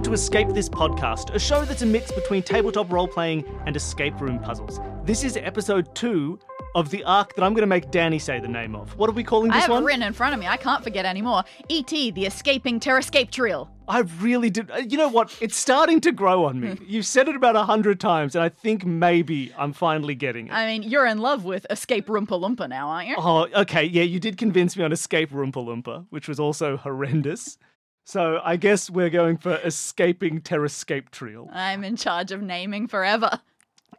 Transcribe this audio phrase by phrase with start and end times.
[0.00, 3.76] welcome to Escape This Podcast, a show that's a mix between tabletop role playing and
[3.76, 4.80] escape room puzzles.
[5.04, 6.38] This is episode two
[6.74, 8.96] of the arc that I'm going to make Dani say the name of.
[8.96, 9.58] What are we calling this one?
[9.58, 9.82] I have one?
[9.82, 10.46] it written in front of me.
[10.46, 11.44] I can't forget anymore.
[11.68, 12.12] E.T.
[12.12, 13.68] the Escaping Terrascape Trio.
[13.88, 14.70] I really did.
[14.70, 15.36] uh, You know what?
[15.38, 16.78] It's starting to grow on me.
[16.86, 20.52] You've said it about a hundred times, and I think maybe I'm finally getting it.
[20.54, 23.16] I mean, you're in love with Escape Roompa Loompa now, aren't you?
[23.18, 23.84] Oh, okay.
[23.84, 27.58] Yeah, you did convince me on Escape Roompa Loompa, which was also horrendous.
[28.10, 31.48] So I guess we're going for Escaping Terrascape Trio.
[31.52, 33.40] I'm in charge of naming forever.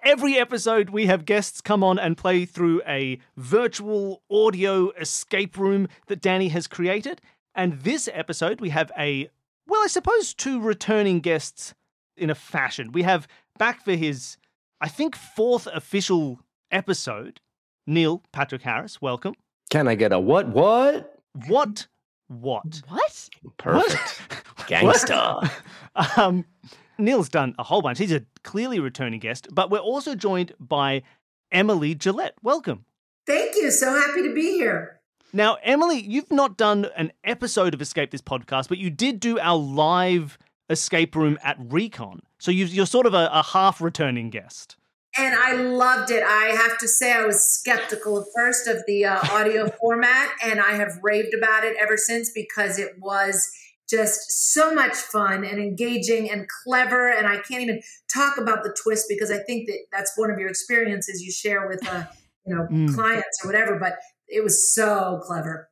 [0.03, 5.87] Every episode, we have guests come on and play through a virtual audio escape room
[6.07, 7.21] that Dani has created.
[7.55, 9.29] And this episode, we have a,
[9.65, 11.73] well, I suppose two returning guests
[12.17, 12.91] in a fashion.
[12.91, 14.35] We have back for his,
[14.81, 17.39] I think, fourth official episode,
[17.87, 19.01] Neil Patrick Harris.
[19.01, 19.35] Welcome.
[19.69, 20.49] Can I get a what?
[20.49, 21.17] What?
[21.47, 21.87] What?
[22.31, 22.81] What?
[22.87, 23.29] What?
[23.57, 24.21] Perfect.
[24.29, 24.67] What?
[24.69, 25.51] Gangsta.
[26.17, 26.45] um,
[26.97, 27.97] Neil's done a whole bunch.
[27.97, 31.01] He's a clearly returning guest, but we're also joined by
[31.51, 32.35] Emily Gillette.
[32.41, 32.85] Welcome.
[33.27, 33.69] Thank you.
[33.69, 35.01] So happy to be here.
[35.33, 39.37] Now, Emily, you've not done an episode of Escape This podcast, but you did do
[39.37, 40.37] our live
[40.69, 42.21] escape room at Recon.
[42.39, 44.77] So you you're sort of a, a half returning guest.
[45.17, 46.23] And I loved it.
[46.23, 50.61] I have to say, I was skeptical at first of the uh, audio format, and
[50.61, 53.51] I have raved about it ever since because it was
[53.89, 57.09] just so much fun and engaging and clever.
[57.09, 57.81] And I can't even
[58.13, 61.67] talk about the twist because I think that that's one of your experiences you share
[61.67, 62.05] with, uh,
[62.45, 62.93] you know, Mm.
[62.95, 63.77] clients or whatever.
[63.77, 63.97] But
[64.29, 65.69] it was so clever.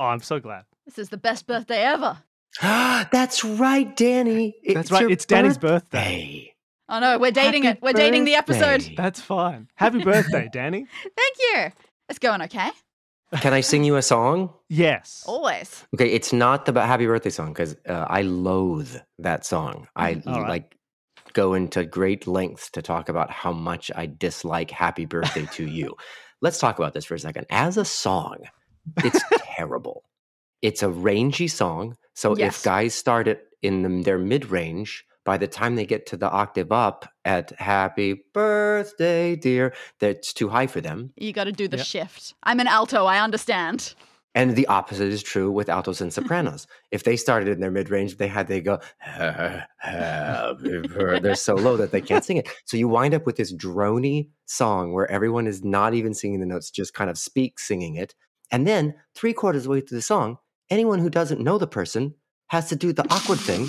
[0.00, 0.64] Oh, I'm so glad.
[0.84, 2.18] This is the best birthday ever.
[2.60, 4.52] That's right, Dani.
[4.74, 5.02] That's right.
[5.02, 5.98] your It's Dani's birthday.
[5.98, 6.54] birthday.
[6.90, 7.82] Oh no, we're dating Happy it.
[7.82, 8.90] We're dating the episode.
[8.96, 9.68] That's fine.
[9.76, 10.86] Happy birthday, Dani.
[11.02, 11.72] Thank you.
[12.08, 12.70] It's going okay.
[13.40, 14.52] Can I sing you a song?
[14.68, 15.22] Yes.
[15.26, 15.84] Always.
[15.94, 19.86] Okay, it's not the happy birthday song because uh, I loathe that song.
[19.94, 20.48] I All right.
[20.48, 20.76] like
[21.32, 25.94] go into great lengths to talk about how much I dislike happy birthday to you.
[26.42, 27.46] Let's talk about this for a second.
[27.50, 28.38] As a song,
[29.04, 29.22] it's
[29.56, 30.02] terrible.
[30.60, 31.96] It's a rangy song.
[32.14, 32.56] So Yes.
[32.58, 36.16] if guys start it in the, their mid range, by the time they get to
[36.16, 41.12] the octave up at happy birthday, dear, that's too high for them.
[41.16, 41.86] You got to do the Yep.
[41.86, 42.34] shift.
[42.42, 43.04] I'm an alto.
[43.06, 43.94] I understand.
[44.34, 46.66] And the opposite is true with altos and sopranos.
[46.92, 49.64] if they started in their mid range, they had they go, happy
[50.88, 51.20] birthday.
[51.20, 52.48] they're so low that they can't sing it.
[52.64, 56.46] So you wind up with this drony song where everyone is not even singing the
[56.46, 58.14] notes, just kind of speak singing it.
[58.50, 60.38] And then three quarters of the way through the song,
[60.70, 62.14] anyone who doesn't know the person
[62.48, 63.68] has to do the awkward thing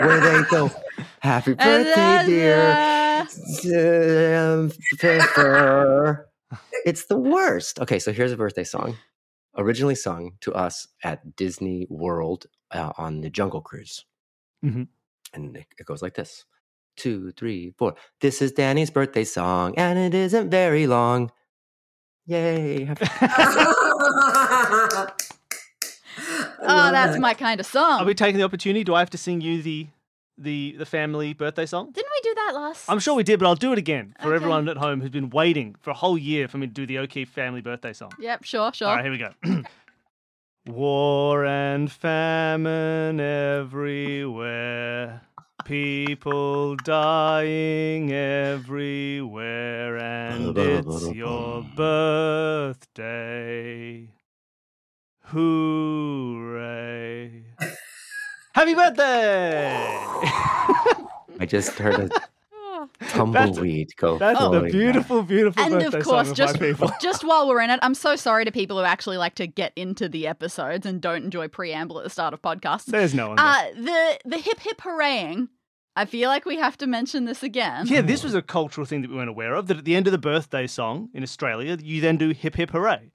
[0.00, 0.70] where they go,
[1.20, 3.26] Happy birthday, dear.
[4.98, 6.28] Pepper.
[6.84, 7.78] It's the worst.
[7.80, 8.96] Okay, so here's a birthday song.
[9.56, 14.04] Originally sung to us at Disney World uh, on the Jungle Cruise.
[14.64, 14.88] Mhm.
[15.34, 16.44] And it, it goes like this
[16.96, 17.94] two, three, four.
[18.20, 21.30] This is Dani's birthday song, and it isn't very long.
[22.26, 22.88] Yay.
[26.60, 28.00] Happy- Oh, that's my kind of song.
[28.00, 28.84] Are we taking the opportunity?
[28.84, 29.86] Do I have to sing you the
[30.40, 31.90] the the family birthday song?
[31.92, 32.88] Didn't we do that last?
[32.88, 34.36] I'm sure we did, but I'll do it again for Okay.
[34.36, 36.98] everyone at home who's been waiting for a whole year for me to do the
[36.98, 38.12] O'Keefe family birthday song.
[38.20, 38.88] Yep, sure, sure.
[38.88, 39.32] All right, here we go.
[40.66, 45.22] War and famine everywhere,
[45.64, 51.64] people dying everywhere, and it's your
[52.94, 54.08] birthday.
[56.18, 57.18] Hooray!
[58.54, 59.76] Happy birthday!
[61.40, 62.08] I just heard a
[62.54, 62.88] Oh.
[63.08, 64.18] tumbleweed go.
[64.18, 67.78] That's flowing the beautiful, beautiful And of course, just of just while we're in it,
[67.82, 71.24] I'm so sorry to people who actually like to get into the episodes and don't
[71.24, 72.86] enjoy preamble at the start of podcasts.
[72.86, 73.38] There's no one.
[73.38, 75.48] Uh, the the hip hip hooraying.
[75.96, 77.86] I feel like we have to mention this again.
[77.88, 79.66] Yeah, this was a cultural thing that we weren't aware of.
[79.66, 82.70] That at the end of the birthday song in Australia, you then do hip hip
[82.70, 83.10] hooray.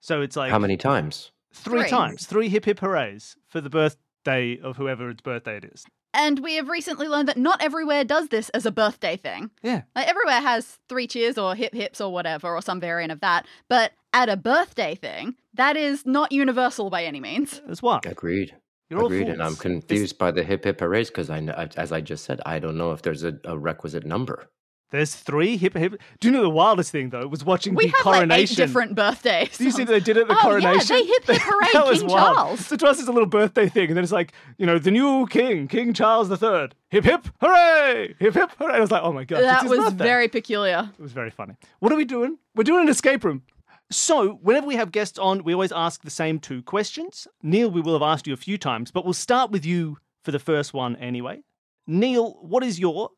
[0.00, 1.30] So it's like How many times?
[1.54, 1.88] Three, Three.
[1.90, 5.84] times, three hip hip hoorays for the birthday of whoever its birthday it is.
[6.16, 9.50] And we have recently learned that not everywhere does this as a birthday thing.
[9.62, 9.82] Yeah.
[9.96, 13.46] Like everywhere has three cheers or hip hips or whatever or some variant of that.
[13.68, 17.60] But at a birthday thing, that is not universal by any means.
[17.68, 18.06] As what?
[18.06, 18.54] Agreed.
[18.88, 19.28] You're all Agreed.
[19.28, 19.60] And I'm fools.
[19.60, 22.76] confused by the hip hip hoorays because I, kn- as I just said, I don't
[22.78, 24.46] know if there's a, a requisite number.
[24.94, 26.00] There's three hip hip.
[26.20, 27.26] Do you know the wildest thing though?
[27.26, 28.56] Was watching We the have like eight coronation.
[28.56, 29.58] different birthdays.
[29.58, 30.96] Do you see that they did it at the Oh, yeah, coronation?
[30.96, 32.36] they hip hip hooray That was King wild.
[32.36, 32.66] Charles.
[32.66, 34.92] So to us, it's a little birthday thing, and then it's like, you know, the
[34.92, 36.68] new king, King Charles III.
[36.90, 38.14] Hip hip hooray!
[38.20, 38.74] Hip hip hooray!
[38.74, 40.04] I was like, oh my god, that was birthday.
[40.04, 40.90] very peculiar.
[40.96, 41.56] It was very funny.
[41.80, 42.38] What are we doing?
[42.54, 43.42] We're doing an escape room.
[43.90, 47.26] So, whenever we have guests on, we always ask the same two questions.
[47.42, 50.30] Neil, we will have asked you a few times, but we'll start with you for
[50.30, 51.42] the first one anyway.
[51.86, 53.10] Neil, what is your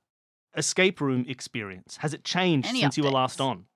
[0.56, 1.98] escape room experience?
[1.98, 3.66] Has it changed Any since you were last on?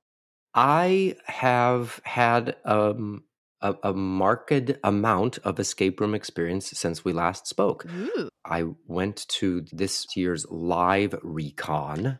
[0.54, 3.24] I have had um,
[3.60, 7.86] a, a marked amount of escape room experience since we last spoke.
[7.86, 12.18] Ooh, I went to this year's live recon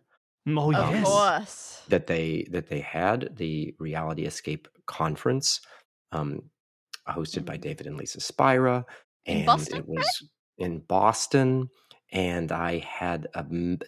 [0.49, 1.05] Mm, Oh, of yes.
[1.05, 1.83] course.
[1.89, 5.61] that they that they had the Reality Escape conference,
[6.13, 6.51] um,
[7.09, 7.61] hosted by Mm.
[7.61, 8.87] David and Lisa Spira,
[9.27, 10.23] and Boston, it was
[10.57, 11.69] in Boston.
[12.13, 13.45] And I had a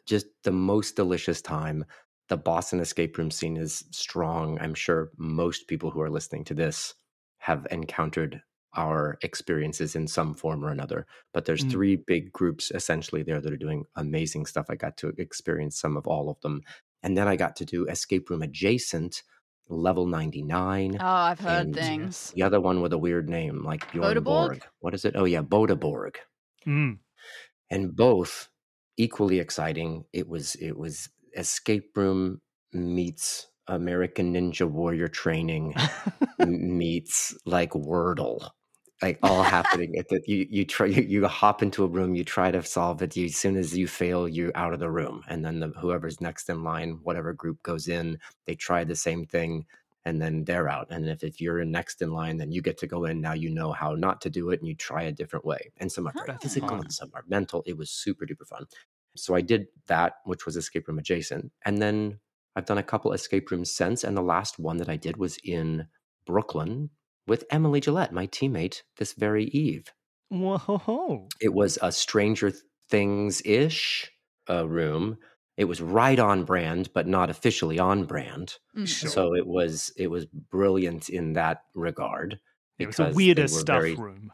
[0.06, 1.84] just the most delicious time.
[2.28, 4.58] The Boston escape room scene is strong.
[4.60, 6.94] I'm sure most people who are listening to this
[7.38, 8.40] have encountered
[8.74, 11.06] our experiences in some form or another.
[11.34, 11.70] But there's Mm.
[11.72, 14.66] three big groups essentially there that are doing amazing stuff.
[14.70, 16.62] I got to experience some of all of them.
[17.02, 19.24] And then I got to do escape room adjacent,
[19.68, 20.96] level 99.
[21.00, 22.30] Oh, I've heard things.
[22.34, 24.24] The other one with a weird name, like Bjorn Bodeborg?
[24.24, 24.66] Borg.
[24.78, 25.16] What is it?
[25.16, 26.18] Oh yeah, Boda Borg.
[26.66, 26.98] Mm.
[27.72, 28.50] And both
[28.98, 30.04] equally exciting.
[30.12, 32.40] It was it was escape room
[32.72, 35.74] meets American Ninja Warrior training
[36.38, 38.50] meets like Wordle.
[39.02, 42.24] Like all happening at the you you try you, you hop into a room you
[42.24, 45.24] try to solve it you as soon as you fail you're out of the room
[45.28, 49.26] and then the, whoever's next in line whatever group goes in they try the same
[49.26, 49.66] thing
[50.04, 50.88] and then they're out.
[50.90, 53.20] And if, if you're next in line, then you get to go in.
[53.20, 55.72] Now you know how not to do it and you try a different way.
[55.78, 57.62] And some are very physical and some are mental.
[57.66, 58.66] It was super duper fun.
[59.16, 61.52] So I did that, which was escape room adjacent.
[61.64, 62.18] And then
[62.56, 64.04] I've done a couple escape rooms since.
[64.04, 65.86] And the last one that I did was in
[66.26, 66.90] Brooklyn
[67.26, 69.92] with Emily Gillette, my teammate, this very eve.
[70.28, 71.28] Whoa.
[71.40, 72.52] It was a Stranger
[72.88, 74.10] Things ish
[74.50, 75.18] uh, room.
[75.56, 78.54] It was right on brand, but not officially on brand.
[78.76, 78.88] Mm.
[78.88, 79.10] Sure.
[79.10, 82.38] So it was it was brilliant in that regard.
[82.78, 84.32] It was a because weirder stuff very, room.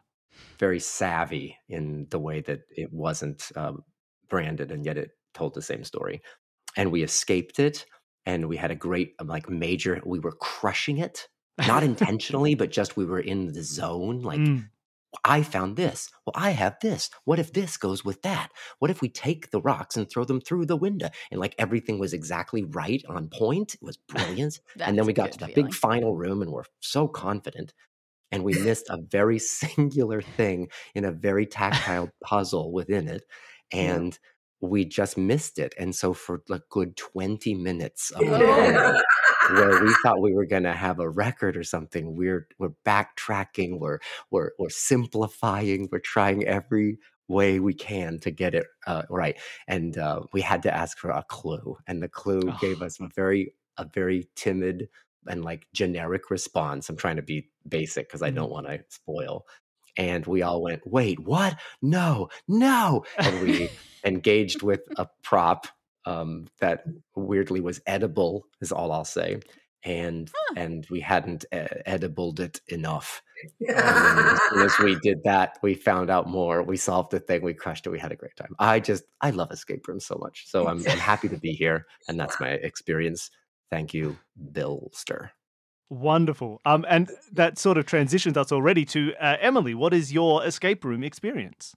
[0.59, 3.83] very savvy in the way that it wasn't um,
[4.29, 6.23] branded, and yet it told the same story.
[6.77, 7.85] And we escaped it,
[8.25, 10.01] and we had a great um, like major.
[10.07, 11.29] We were crushing it,
[11.67, 14.23] not intentionally, but just we were in the zone.
[14.23, 14.69] Like Mm.
[15.25, 16.11] I found this.
[16.27, 17.11] Well, I have this.
[17.25, 18.51] What if this goes with that?
[18.79, 21.09] What if we take the rocks and throw them through the window?
[21.31, 23.75] And like everything was exactly right on point.
[23.75, 24.61] It was brilliant.
[24.81, 25.67] and then we got to the feeling.
[25.67, 27.73] big final room and we're so confident.
[28.31, 33.23] And we missed a very singular thing in a very tactile puzzle within it.
[33.73, 33.95] Yeah.
[33.95, 34.19] And
[34.61, 35.75] we just missed it.
[35.79, 39.03] And so for a good 20 minutes of the
[39.51, 42.17] where we thought we were going to have a record or something.
[42.17, 43.79] We're we're backtracking.
[43.79, 43.99] We're
[44.31, 45.89] we're we're simplifying.
[45.91, 46.99] We're trying every
[47.29, 49.39] way we can to get it uh, right.
[49.67, 52.57] And uh, we had to ask for a clue, and the clue Oh.
[52.61, 54.89] gave us a very a very timid
[55.27, 56.89] and like generic response.
[56.89, 58.35] I'm trying to be basic because I Mhm.
[58.37, 59.47] don't want to spoil.
[59.97, 61.59] And we all went, wait, what?
[61.83, 63.05] No, no.
[63.19, 63.69] And we
[64.05, 65.67] engaged with a prop
[66.09, 66.85] um, that
[67.15, 69.41] weirdly was edible, is all I'll say.
[69.85, 70.55] And Huh.
[70.57, 73.23] and we hadn't uh, edibled it enough.
[73.61, 76.63] Then as soon as we did that, we found out more.
[76.65, 77.43] We solved the thing.
[77.43, 77.91] We crushed it.
[77.91, 78.55] We had a great time.
[78.59, 80.47] I just I love escape rooms so much.
[80.49, 83.31] So I'm, I'm happy to be here, and that's my experience.
[83.71, 84.17] Thank you,
[84.53, 85.31] Billster.
[85.91, 86.61] Wonderful.
[86.65, 89.75] Um, and that sort of transitions us already to uh, Emily.
[89.75, 91.75] What is your escape room experience?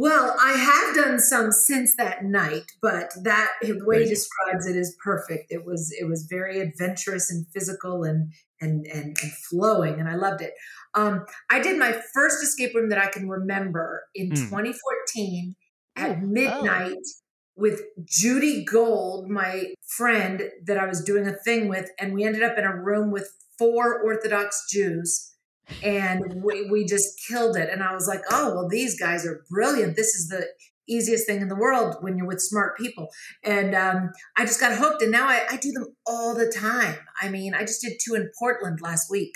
[0.00, 4.74] Well, I have done some since that night, but that the way he describes it
[4.74, 5.52] is perfect.
[5.52, 10.14] It was it was very adventurous and physical and and and, and flowing, and I
[10.14, 10.54] loved it.
[10.94, 14.48] Um, I did my first escape room that I can remember in Mm.
[14.48, 15.54] 2014
[15.96, 16.96] at Ooh, midnight
[17.54, 22.42] with Judy Gold, my friend that I was doing a thing with, and we ended
[22.42, 25.34] up in a room with four Orthodox Jews
[25.82, 27.68] and we, we just killed it.
[27.70, 29.96] And I was like, oh, well, these guys are brilliant.
[29.96, 30.46] This is the
[30.88, 33.08] easiest thing in the world when you're with smart people.
[33.44, 35.02] And um, I just got hooked.
[35.02, 36.98] And now I, I do them all the time.
[37.20, 39.32] I mean, I just did two in Portland last week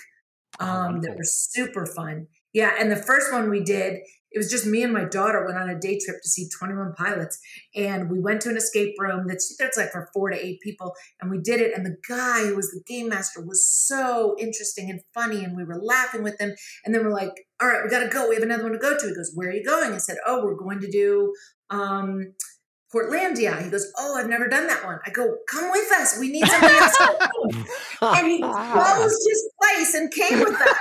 [0.60, 2.28] Oh, um, that were super fun.
[2.52, 2.74] Yeah.
[2.78, 4.00] And the first one we did,
[4.34, 6.94] it was just me and my daughter went on a day trip to see 21
[6.98, 7.38] Pilots.
[7.74, 10.92] And we went to an escape room that's, that's like for four to eight people
[11.20, 14.90] and we did it and the guy who was the game master was so interesting
[14.90, 16.52] and funny and we were laughing with him
[16.84, 18.98] and then we're like all right we gotta go we have another one to go
[18.98, 19.06] to.
[19.06, 19.92] He goes where are you going?
[19.92, 21.32] I said oh we're going to do
[21.70, 22.32] um
[22.92, 23.62] portlandia.
[23.62, 24.98] He goes oh i've never done that one.
[25.06, 26.96] I go come with us we need somebody else
[28.02, 30.78] and he closed his place and came with us.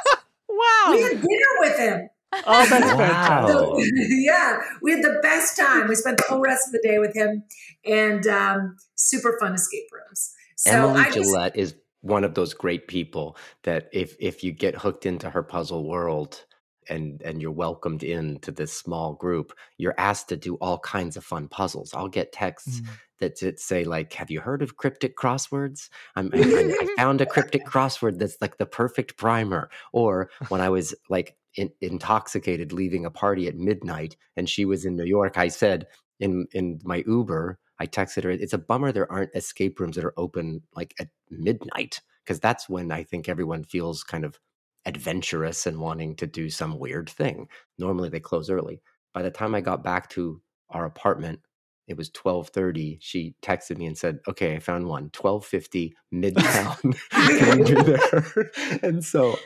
[0.50, 0.92] Wow.
[0.92, 2.10] we had dinner with him
[2.46, 2.98] Oh, that's Wow.
[2.98, 3.52] fantastic.
[3.52, 3.78] so,
[4.10, 5.88] yeah, we had the best time.
[5.88, 7.44] We spent the whole rest of the day with him,
[7.86, 10.34] and um, super fun escape rooms.
[10.58, 14.52] So Emily I just, Gillette is one of those great people that if if you
[14.52, 16.44] get hooked into her puzzle world,
[16.90, 21.24] and and you're welcomed into this small group, you're asked to do all kinds of
[21.24, 21.94] fun puzzles.
[21.94, 22.88] I'll get texts Mm.
[23.20, 25.90] that, that say like, "Have you heard of cryptic crosswords?
[26.16, 30.60] I'm, I, I- I found a cryptic crossword that's like the perfect primer." Or when
[30.62, 35.06] I was like in, intoxicated leaving a party at midnight, and she was in New
[35.06, 35.88] York, I said
[36.20, 40.06] in in my Uber, I texted her, "It's a bummer there aren't escape rooms that
[40.06, 44.40] are open like at midnight." Because that's when I think everyone feels kind of
[44.86, 47.50] adventurous and wanting to do some weird thing.
[47.78, 48.82] Normally they close early.
[49.14, 51.42] By the time I got back to our apartment,
[51.88, 52.98] it was 12:30.
[53.02, 55.10] She texted me and said, "Okay, I found one.
[55.12, 56.96] 12:50 Midtown.
[57.12, 59.38] Can you there?" and so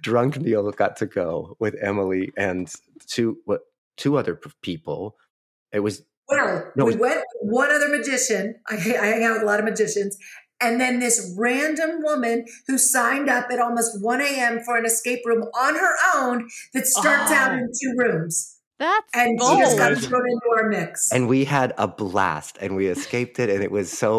[0.00, 2.72] drunk Neil got to go with Emily and
[3.06, 3.60] two what
[3.96, 5.16] two other people.
[5.72, 8.56] It was Well, No, we it- went with one other magician.
[8.68, 10.16] I, I hang out with a lot of magicians.
[10.60, 14.60] And then this random woman who signed up at almost 1 a.m.
[14.60, 17.54] for an escape room on her own that starts out Oh.
[17.54, 18.58] in two rooms.
[18.82, 21.12] That's And she just got thrown into our mix.
[21.12, 24.12] and we had a blast and we escaped it and it was so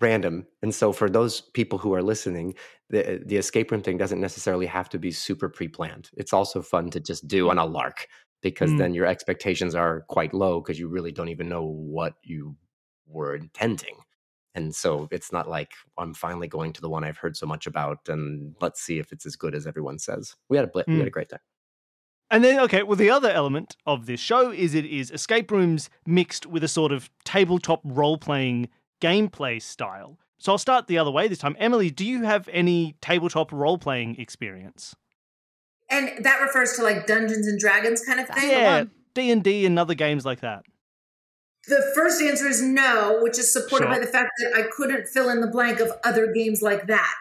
[0.00, 2.54] random and so for those people who are listening
[2.90, 6.88] the the escape room thing doesn't necessarily have to be super pre-planned it's also fun
[6.90, 8.06] to just do on a lark
[8.40, 8.78] because Mm.
[8.78, 12.56] then your expectations are quite low because you really don't even know what you
[13.06, 13.96] were intending
[14.54, 17.66] and so it's not like i'm finally going to the one i've heard so much
[17.66, 20.86] about and let's see if it's as good as everyone says we had a bl-
[20.86, 20.98] we Mm.
[21.00, 21.40] had a great time
[22.30, 25.88] And then, okay, well, the other element of this show is it is escape rooms
[26.06, 28.68] mixed with a sort of tabletop role playing
[29.00, 30.18] gameplay style.
[30.36, 31.56] So I'll start the other way this time.
[31.58, 34.94] Emily, do you have any tabletop role playing experience?
[35.90, 38.50] and that refers to like Dungeons and Dragons kind of That's thing.
[38.50, 38.84] Yeah.
[39.14, 40.64] D and D and other games like that.
[41.66, 43.92] The first answer is no, which is supported Sure.
[43.92, 47.16] by the fact that I couldn't fill in the blank of other games like that.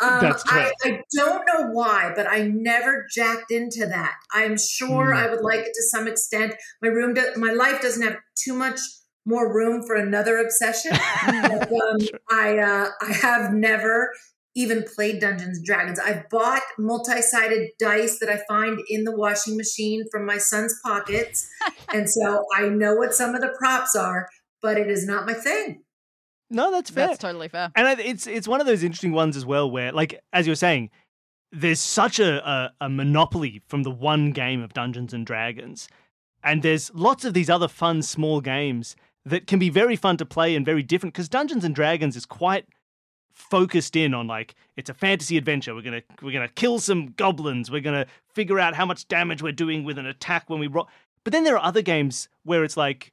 [0.00, 0.74] Um, That's I, correct.
[0.84, 4.14] I don't know why, but I never jacked into that.
[4.32, 5.16] I'm sure Hmm.
[5.16, 6.54] I would like it to some extent.
[6.80, 8.78] My room, do, my life doesn't have too much
[9.24, 10.92] more room for another obsession.
[11.26, 11.98] but, um,
[12.30, 14.12] I, uh, I have never
[14.54, 15.98] even played Dungeons and Dragons.
[15.98, 21.48] I've bought multi-sided dice that I find in the washing machine from my son's pockets,
[21.92, 24.28] and so I know what some of the props are,
[24.60, 25.82] but it is not my thing.
[26.50, 27.06] No, that's fair.
[27.06, 27.70] That's totally fair.
[27.74, 30.56] And it's it's one of those interesting ones as well, where like as you were
[30.56, 30.90] saying,
[31.50, 35.88] there's such a, a a monopoly from the one game of Dungeons and Dragons,
[36.44, 40.26] and there's lots of these other fun small games that can be very fun to
[40.26, 42.66] play and very different because Dungeons and Dragons is quite
[43.34, 45.74] focused in on like it's a fantasy adventure.
[45.74, 47.70] We're gonna we're gonna kill some goblins.
[47.70, 50.68] We're gonna figure out how much damage we're doing with an attack when we.
[50.68, 50.86] But
[51.32, 53.12] then there are other games where it's like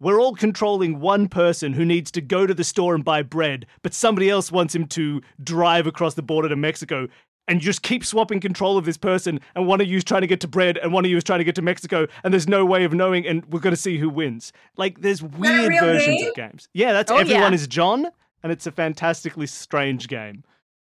[0.00, 3.66] we're all controlling one person who needs to go to the store and buy bread,
[3.82, 7.08] but somebody else wants him to drive across the border to Mexico.
[7.48, 10.20] And you just keep swapping control of this person, and one of you is trying
[10.20, 12.30] to get to bread, and one of you is trying to get to Mexico, and
[12.30, 14.52] there's no way of knowing, and we're going to see who wins.
[14.76, 16.28] Like, there's weird versions game?
[16.28, 16.68] of games.
[16.74, 17.56] Yeah, that's Oh, everyone yeah.
[17.56, 18.08] is John,
[18.42, 20.44] and it's a fantastically strange game.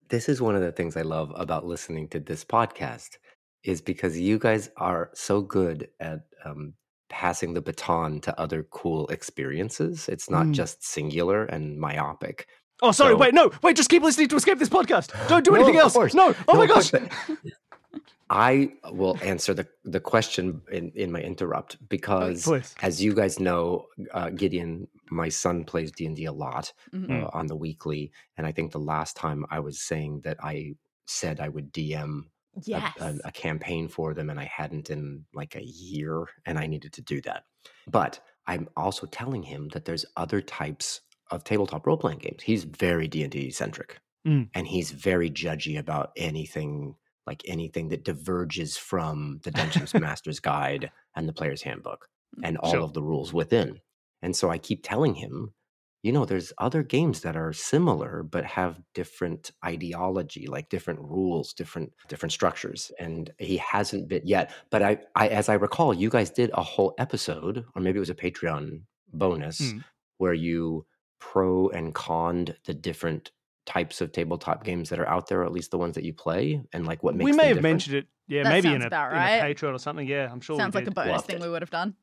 [0.09, 3.17] this is one of the things I love about listening to this podcast
[3.63, 6.73] is because you guys are so good at um,
[7.09, 10.09] passing the baton to other cool experiences.
[10.09, 10.53] It's not Mm.
[10.53, 12.47] just singular and myopic.
[12.81, 15.11] Oh, sorry, So- wait, no, wait, just keep listening to Escape this podcast.
[15.27, 16.13] Don't do anything of else.
[16.15, 16.91] No, oh No, my gosh.
[18.31, 22.75] I will answer the, the question in, in my interrupt because Please.
[22.81, 27.23] as you guys know, uh, Gideon, my son plays D and D a lot Mhm.
[27.23, 30.75] uh, on the weekly, and I think the last time I was saying that I
[31.07, 32.25] said I would DM
[32.55, 36.67] a- a, a campaign for them, and I hadn't in like a year, and I
[36.67, 37.43] needed to do that.
[37.87, 41.01] But I'm also telling him that there's other types
[41.31, 42.41] of tabletop role playing games.
[42.43, 44.49] He's very D and D centric, Mm.
[44.53, 46.95] and he's very judgy about anything
[47.27, 52.09] like anything that diverges from the Dungeons Master's Guide and the Player's Handbook
[52.43, 52.81] and all Sure.
[52.81, 53.79] of the rules within.
[54.21, 55.53] And so I keep telling him,
[56.03, 61.51] you know, there's other games that are similar but have different ideology, like different rules,
[61.53, 62.91] different different structures.
[62.99, 64.51] And he hasn't been yet.
[64.69, 67.99] But I, I as I recall, you guys did a whole episode, or maybe it
[67.99, 69.83] was a Patreon bonus, Mm.
[70.19, 70.85] where you
[71.19, 73.31] pro and conned the different
[73.65, 76.13] types of tabletop games that are out there, or at least the ones that you
[76.13, 77.73] play, and like what makes we them may have different.
[77.73, 78.07] mentioned it.
[78.27, 79.53] Yeah, That maybe in a, about in a.
[79.53, 80.07] Patreon or something.
[80.07, 80.55] Yeah, I'm sure.
[80.55, 80.95] we Sounds like a did.
[80.95, 81.41] bonus Loved thing it.
[81.41, 81.95] we would have done.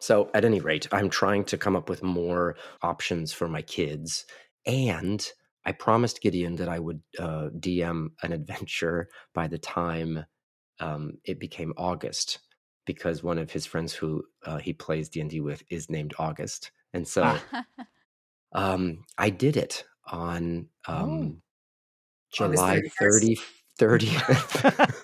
[0.00, 4.26] So, at any rate, I'm trying to come up with more options for my kids.
[4.66, 5.26] And
[5.64, 10.24] I promised Gideon that I would uh, DM an adventure by the time
[10.80, 12.40] um, it became August,
[12.84, 16.70] because one of his friends who uh, he plays D&D with is named August.
[16.92, 17.38] And so
[18.52, 21.40] um, I did it on um,
[22.40, 23.38] August July 31st.
[23.78, 24.94] 30, 30th.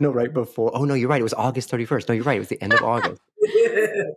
[0.00, 0.70] no, right before.
[0.74, 1.20] Oh no, you're right.
[1.20, 2.08] It was August 31st.
[2.08, 2.36] No, you're right.
[2.36, 3.20] It was the end of August.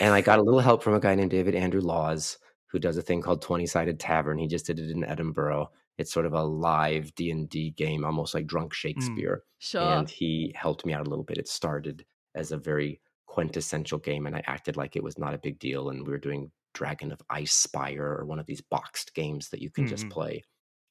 [0.00, 2.38] and I got a little help from a guy named David Andrew Laws,
[2.70, 4.38] who does a thing called 20 Sided Tavern.
[4.38, 5.70] He just did it in Edinburgh.
[5.98, 9.44] It's sort of a live D and D game, almost like Drunk Shakespeare.
[9.58, 9.80] Sure.
[9.80, 11.38] And he helped me out a little bit.
[11.38, 12.04] It started
[12.34, 15.90] as a very quintessential game, and I acted like it was not a big deal.
[15.90, 19.62] And we were doing Dragon of Ice Spire or one of these boxed games that
[19.62, 20.10] you can just Mhm.
[20.10, 20.42] play.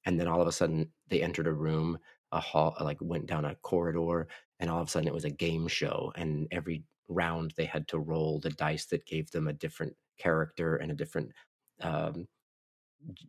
[0.05, 1.99] And then all of a sudden, they entered a room,
[2.31, 4.27] a hall, like went down a corridor,
[4.59, 6.11] and all of a sudden it was a game show.
[6.15, 10.75] And every round they had to roll the dice that gave them a different character
[10.77, 11.31] and a different
[11.81, 12.27] um,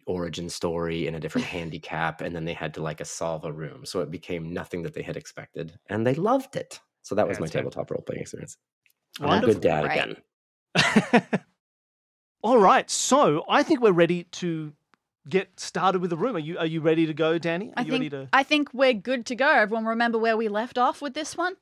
[0.07, 2.21] origin story and a different handicap.
[2.21, 3.85] And then they had to like a solve a room.
[3.85, 6.81] So it became nothing that they had expected, and they loved it.
[7.02, 7.61] So that was my Fantastic.
[7.61, 8.57] tabletop role playing experience.
[9.21, 10.16] I'm a good dad Great.
[10.76, 11.21] again.
[12.43, 14.73] All right, so I think we're ready to
[15.28, 16.37] get started with the room.
[16.37, 17.69] Are you are you ready to go, Dani?
[17.71, 18.28] Are I you ready think to?
[18.33, 19.50] I think we're good to go.
[19.50, 21.57] Everyone remember where we left off with this one?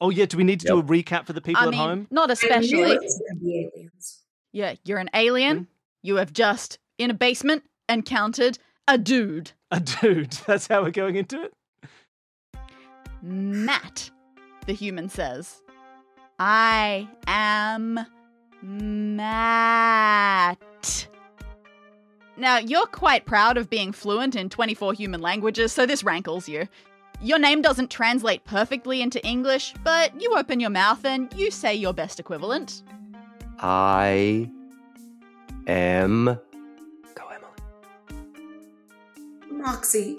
[0.00, 1.80] Oh yeah, do we need to do a recap for the people I at mean,
[1.80, 2.06] home?
[2.10, 2.92] not especially.
[2.92, 4.22] it was gonna be aliens.
[4.52, 5.56] Yeah, you're an alien.
[5.58, 5.64] Hmm?
[6.02, 9.52] You have just in a basement encountered a dude.
[9.70, 10.32] A dude.
[10.46, 11.52] That's how we're going into it.
[13.22, 14.10] Matt,
[14.66, 15.62] the human says.
[16.38, 17.98] I am
[18.62, 20.58] Matt.
[22.36, 26.68] Now, you're quite proud of being fluent in 24 human languages, so this rankles you.
[27.20, 31.74] Your name doesn't translate perfectly into English, but you open your mouth and you say
[31.74, 32.82] your best equivalent.
[33.58, 34.48] I
[35.66, 36.24] am.
[37.14, 38.24] Go, Emily.
[39.50, 40.16] Moxie.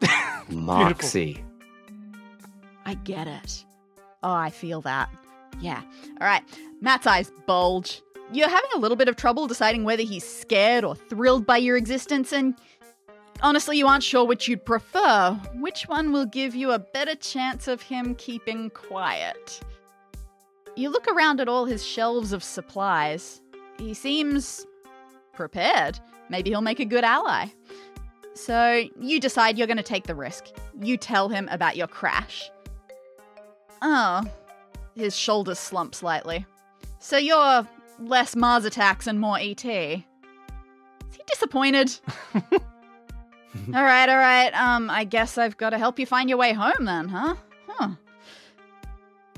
[0.48, 1.44] Moxie.
[2.84, 3.64] I get it.
[4.22, 5.08] Oh, I feel that.
[5.60, 5.82] Yeah.
[6.20, 6.42] All right.
[6.80, 8.02] Matt's eyes bulge.
[8.32, 11.76] You're having a little bit of trouble deciding whether he's scared or thrilled by your
[11.76, 12.56] existence, and
[13.42, 15.32] honestly, you aren't sure which you'd prefer.
[15.54, 19.60] Which one will give you a better chance of him keeping quiet?
[20.76, 23.40] You look around at all his shelves of supplies.
[23.78, 24.66] He seems
[25.32, 25.98] prepared.
[26.28, 27.46] Maybe he'll make a good ally.
[28.34, 30.46] So you decide you're going to take the risk.
[30.80, 32.50] You tell him about your crash.
[33.80, 34.24] Oh,
[34.94, 36.44] his shoulders slump slightly.
[36.98, 37.66] So you're
[37.98, 39.64] less Mars attacks and more ET.
[39.64, 40.02] Is
[41.12, 41.98] he disappointed?
[43.74, 44.52] all right, all right.
[44.54, 47.36] Um, I guess I've got to help you find your way home then, huh?
[47.66, 47.90] Huh.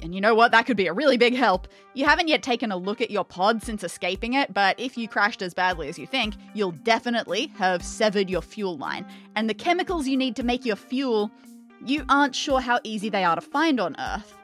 [0.02, 0.52] And you know what?
[0.52, 1.66] That could be a really big help.
[1.94, 5.09] You haven't yet taken a look at your pod since escaping it, but if you
[5.09, 9.04] crashed as badly as you think, you'll definitely have severed your fuel line.
[9.35, 11.31] And the chemicals you need to make your fuel,
[11.85, 14.35] you aren't sure how easy they are to find on Earth.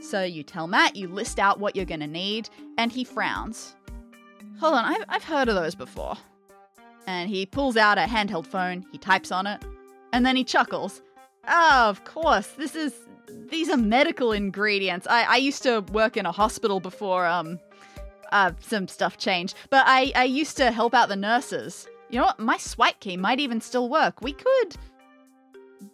[0.00, 3.74] So you tell Matt, you list out what you're gonna need, and he frowns.
[4.60, 6.16] Hold on, I've, I've heard of those before.
[7.10, 9.60] And he pulls out a handheld phone, he types on it,
[10.12, 11.02] and then he chuckles.
[11.48, 12.94] Oh, of course, this is.
[13.50, 15.08] These are medical ingredients.
[15.10, 17.58] I, I used to work in a hospital before, um,
[18.30, 19.56] uh, some stuff changed.
[19.70, 21.88] But I, I used to help out the nurses.
[22.10, 22.38] You know what?
[22.38, 24.20] My swipe key might even still work.
[24.20, 24.76] We could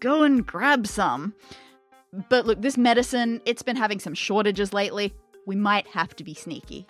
[0.00, 1.34] go and grab some.
[2.28, 5.14] But look, this medicine, it's been having some shortages lately.
[5.46, 6.86] We might have to be sneaky.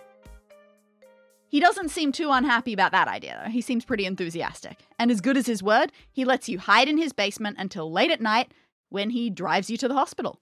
[1.57, 3.51] He doesn't seem too unhappy about that idea, though.
[3.51, 4.85] He seems pretty enthusiastic.
[4.99, 8.11] And as good as his word, he lets you hide in his basement until late
[8.11, 8.53] at night
[8.91, 10.39] when he drives you to the hospital.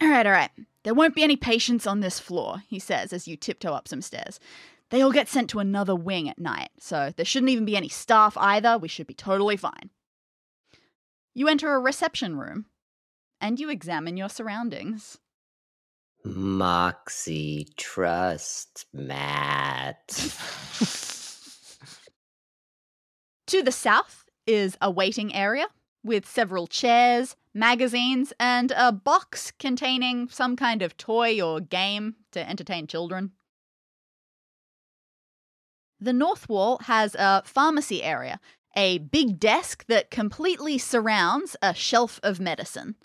[0.00, 0.48] All right, all right.
[0.84, 4.00] There won't be any patients on this floor, he says as you tiptoe up some
[4.00, 4.40] stairs.
[4.88, 7.90] They all get sent to another wing at night, so there shouldn't even be any
[7.90, 8.78] staff either.
[8.78, 9.90] We should be totally fine.
[11.34, 12.64] You enter a reception room
[13.38, 15.18] and you examine your surroundings.
[16.34, 20.32] Moxie, trust Matt.
[23.48, 25.68] To the south is a waiting area
[26.02, 32.48] with several chairs, magazines, and a box containing some kind of toy or game to
[32.48, 33.30] entertain children.
[36.00, 38.40] The north wall has a pharmacy area,
[38.74, 42.96] a big desk that completely surrounds a shelf of medicine.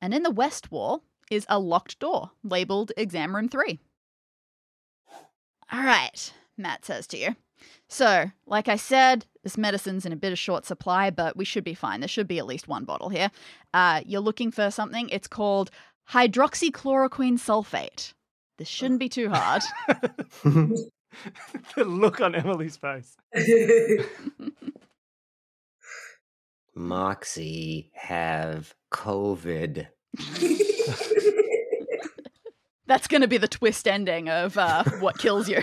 [0.00, 3.78] And in the west wall is a locked door labeled Exam Room 3.
[5.70, 7.36] All right, Matt says to you.
[7.88, 11.64] So, like I said, this medicine's in a bit of short supply, but we should
[11.64, 12.00] be fine.
[12.00, 13.30] There should be at least one bottle here.
[13.74, 15.08] Uh, you're looking for something.
[15.10, 15.70] It's called
[16.10, 18.12] hydroxychloroquine sulfate.
[18.58, 19.62] This shouldn't be too hard.
[20.44, 23.16] the look on Emily's face.
[26.74, 29.88] Moxie have COVID.
[32.86, 35.62] That's going to be the twist ending of uh, what kills you.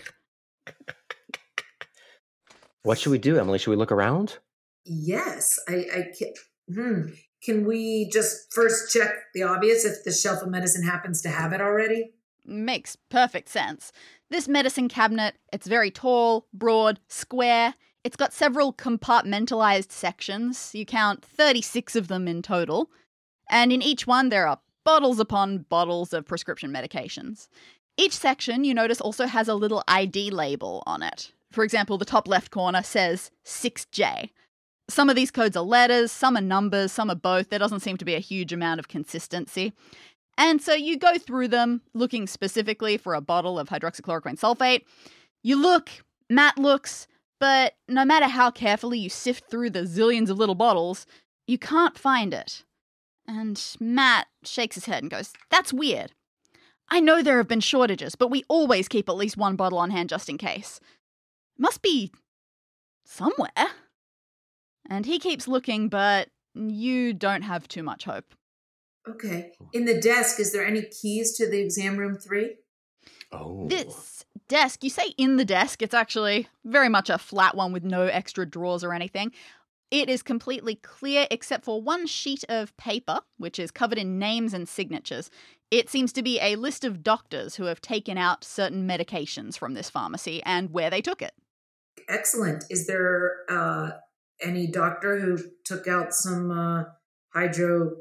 [2.83, 3.57] What should we do, Emily?
[3.57, 4.37] Should we look around?
[4.85, 6.33] yes, I, I can.
[6.73, 7.01] Hmm.
[7.43, 11.53] can we just first check the obvious if the shelf of medicine happens to have
[11.53, 12.13] it already?
[12.43, 13.91] Makes perfect sense.
[14.29, 17.75] This medicine cabinet, it's very tall, broad, square.
[18.03, 20.71] It's got several compartmentalized sections.
[20.73, 22.89] You count 36 of them in total.
[23.49, 27.47] And in each one, there are bottles upon bottles of prescription medications.
[27.97, 31.31] Each section, you notice, also has a little ID label on it.
[31.51, 34.29] For example, the top left corner says 6J.
[34.89, 37.49] Some of these codes are letters, some are numbers, some are both.
[37.49, 39.73] There doesn't seem to be a huge amount of consistency.
[40.37, 44.83] And so you go through them looking specifically for a bottle of hydroxychloroquine sulfate.
[45.43, 45.89] You look,
[46.29, 47.07] Matt looks,
[47.39, 51.05] but no matter how carefully you sift through the zillions of little bottles,
[51.47, 52.64] you can't find it.
[53.27, 56.11] And Matt shakes his head and goes, That's weird.
[56.89, 59.89] I know there have been shortages, but we always keep at least one bottle on
[59.89, 60.79] hand just in case.
[61.57, 62.11] Must be
[63.03, 63.49] somewhere.
[64.87, 68.35] And he keeps looking, but you don't have too much hope.
[69.07, 69.53] Okay.
[69.73, 72.55] In the desk, is there any keys to the exam room three?
[73.31, 73.67] Oh.
[73.67, 77.83] This desk, you say in the desk, it's actually very much a flat one with
[77.83, 79.31] no extra drawers or anything.
[79.95, 84.53] It is completely clear except for one sheet of paper, which is covered in names
[84.53, 85.29] and signatures.
[85.71, 89.73] It seems to be a list of doctors who have taken out certain medications from
[89.73, 91.31] this pharmacy and where they took it.
[92.09, 92.65] Excellent.
[92.69, 93.91] Is there uh,
[94.41, 96.83] any doctor who took out some uh,
[97.33, 97.95] hydro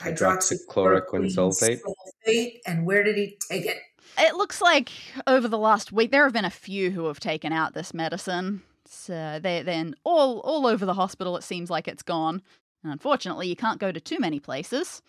[0.00, 1.78] hydroxychloroquine sulfate?
[2.26, 2.58] sulfate?
[2.66, 3.78] And where did he take it?
[4.18, 4.90] It looks like
[5.28, 8.62] over the last week there have been a few who have taken out this medicine.
[8.88, 11.36] So uh, they're then all all over the hospital.
[11.36, 12.42] It seems like it's gone.
[12.82, 15.02] And unfortunately, you can't go to too many places.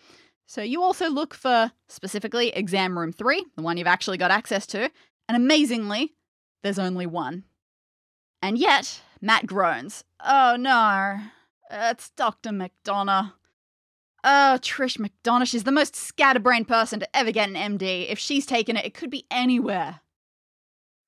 [0.46, 4.66] So you also look for specifically exam room three, the one you've actually got access
[4.68, 4.90] to.
[5.28, 6.14] And amazingly,
[6.62, 7.44] there's only one.
[8.40, 10.04] And yet, Matt groans.
[10.24, 11.18] Oh no,
[11.70, 12.50] it's Dr.
[12.50, 13.32] McDonough.
[14.24, 18.10] Oh, Trish McDonough, she's the most scatterbrained person to ever get an MD.
[18.10, 20.00] If she's taken it, it could be anywhere.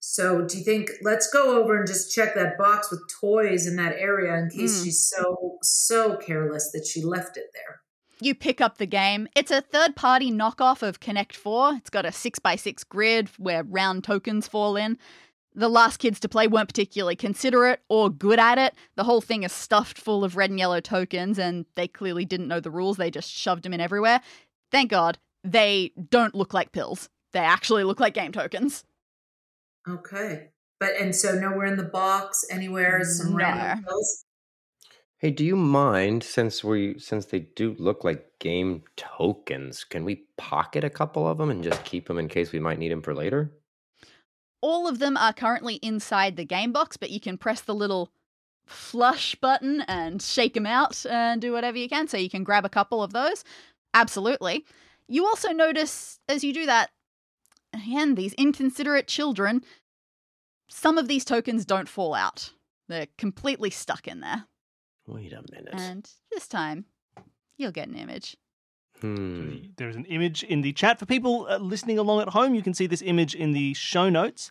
[0.00, 3.76] So, do you think let's go over and just check that box with toys in
[3.76, 4.84] that area in case Mm.
[4.84, 7.80] she's so so careless that she left it there?
[8.22, 9.28] You pick up the game.
[9.36, 11.74] It's a third party knockoff of Connect 4.
[11.76, 14.98] It's got a 6x6 grid where round tokens fall in.
[15.54, 18.74] The last kids to play weren't particularly considerate or good at it.
[18.96, 22.48] The whole thing is stuffed full of red and yellow tokens, and they clearly didn't
[22.48, 22.96] know the rules.
[22.98, 24.20] They just shoved them in everywhere.
[24.70, 27.08] Thank God they don't look like pills.
[27.32, 28.84] They actually look like game tokens.
[29.98, 30.48] Okay.
[30.78, 33.88] But and so nowhere in the box, anywhere, some random No.
[33.88, 34.24] pills.
[35.18, 40.24] Hey, do you mind since we since they do look like game tokens, can we
[40.38, 43.02] pocket a couple of them and just keep them in case we might need them
[43.02, 43.52] for later?
[44.62, 48.10] All of them are currently inside the game box, but you can press the little
[48.66, 52.08] flush button and shake them out and do whatever you can.
[52.08, 53.44] So you can grab a couple of those.
[53.92, 54.64] Absolutely.
[55.08, 56.90] You also notice as you do that,
[57.74, 59.64] again, these inconsiderate children,
[60.70, 62.52] some of these tokens don't fall out.
[62.88, 64.44] They're completely stuck in there.
[65.06, 65.74] Wait a minute.
[65.74, 66.84] And this time,
[67.56, 68.36] you'll get an image.
[69.00, 69.56] hmm.
[69.76, 72.54] There's an image in the chat for people uh, listening along at home.
[72.54, 74.50] You can see this image in the show notes.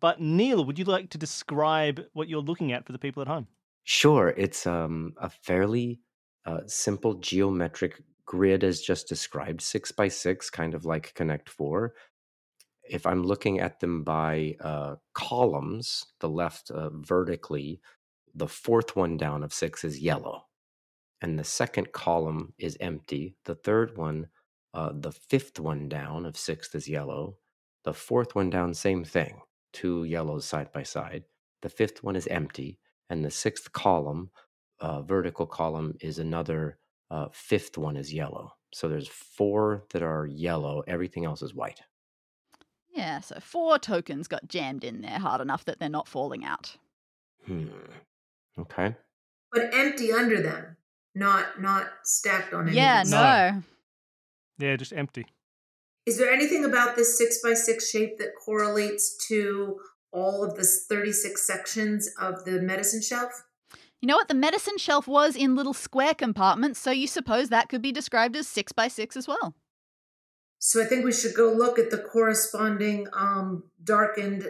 [0.00, 3.28] But Neil, would you like to describe what you're looking at for the people at
[3.28, 3.48] home?
[3.84, 6.00] Sure, it's um, a fairly
[6.46, 11.94] uh, simple geometric grid as just described, six by six, kind of like Connect Four.
[12.90, 17.80] If I'm looking at them by uh, columns, the left uh, vertically,
[18.34, 20.44] the fourth one down of six is yellow,
[21.22, 23.36] and the second column is empty.
[23.44, 24.28] The third one,
[24.74, 27.38] uh, the fifth one down of sixth is yellow.
[27.84, 29.40] The fourth one down, same thing,
[29.72, 31.24] two yellows side by side.
[31.62, 32.78] The fifth one is empty
[33.10, 34.30] and the sixth column,
[34.80, 36.78] uh, vertical column, is another
[37.10, 38.52] uh, fifth one is yellow.
[38.74, 40.82] So there's four that are yellow.
[40.86, 41.80] Everything else is white.
[42.98, 46.76] Yeah, so four tokens got jammed in there hard enough that they're not falling out.
[47.46, 47.68] Hmm.
[48.58, 48.96] Okay.
[49.52, 50.76] But empty under them.
[51.14, 53.62] Not not stacked on any Yeah, no.
[54.58, 55.26] Yeah, just empty.
[56.06, 59.78] Is there anything about this six by six shape that correlates to
[60.12, 63.44] all of the 36 sections of the medicine shelf?
[64.00, 64.26] You know what?
[64.26, 68.34] The medicine shelf was in little square compartments, so you suppose that could be described
[68.34, 69.54] as six by six as well.
[70.58, 74.48] So I think we should go look at the corresponding um, darkened,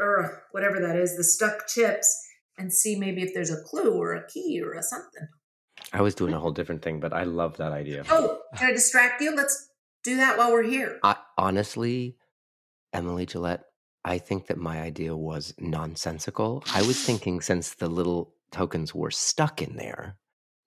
[0.00, 4.14] or whatever that is, the stuck chips, and see maybe if there's a clue or
[4.14, 5.28] a key or a something.
[5.92, 8.04] I was doing a whole different thing, but I love that idea.
[8.10, 9.34] Oh, can I distract you?
[9.34, 9.68] Let's
[10.02, 10.98] do that while we're here.
[11.02, 12.16] I, honestly,
[12.92, 13.64] Emily Gillette,
[14.04, 16.64] I think that my idea was nonsensical.
[16.74, 20.16] I was thinking since the little tokens were stuck in there,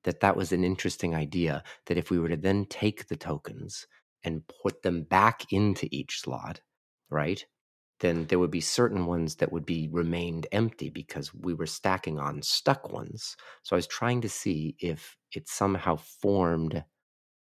[0.05, 1.63] that that was an interesting idea.
[1.87, 3.87] That if we were to then take the tokens
[4.25, 6.61] and put them back into each slot,
[7.09, 7.45] right?
[7.99, 12.19] Then there would be certain ones that would be remained empty because we were stacking
[12.19, 13.37] on stuck ones.
[13.63, 16.83] So I was trying to see if it somehow formed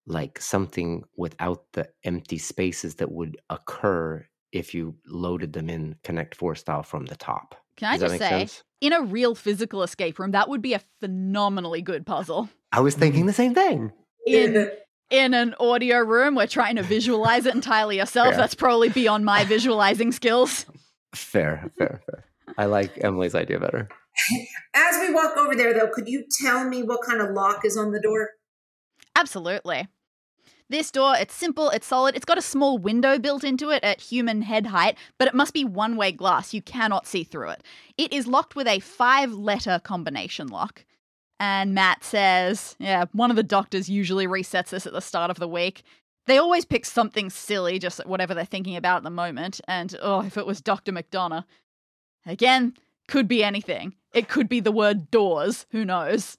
[0.08, 6.36] like something without the empty spaces that would occur if you loaded them in Connect
[6.36, 7.56] Four style from the top.
[7.78, 8.64] Can I just say, sense?
[8.82, 12.50] in a real physical escape room, that would be a phenomenally good puzzle.
[12.72, 13.92] I was thinking the same thing.
[14.28, 14.72] In
[15.10, 18.30] in an audio room, we're trying to visualize it entirely yourself.
[18.30, 18.38] Fair.
[18.38, 20.66] That's probably beyond my visualizing skills.
[21.14, 22.24] Fair, fair, fair.
[22.58, 23.90] I like Emily's idea better.
[24.74, 27.78] As we walk over there, though, could you tell me what kind of lock is
[27.78, 28.30] on the door?
[29.16, 29.88] Absolutely.
[30.68, 34.02] This door, it's simple, it's solid, it's got a small window built into it at
[34.02, 36.56] human head height, but it must be one way glass.
[36.56, 37.64] You cannot see through it.
[37.98, 40.84] It is locked with a five letter combination lock.
[41.40, 45.40] And Matt says, yeah, one of the doctors usually resets this at the start of
[45.40, 45.84] the week.
[46.28, 49.62] They always pick something silly, just whatever they're thinking about at the moment.
[49.68, 50.92] And oh, if it was Dr.
[50.92, 51.44] McDonough.
[52.26, 52.74] Again,
[53.08, 53.96] could be anything.
[54.14, 55.66] It could be the word doors.
[55.72, 56.38] Who knows?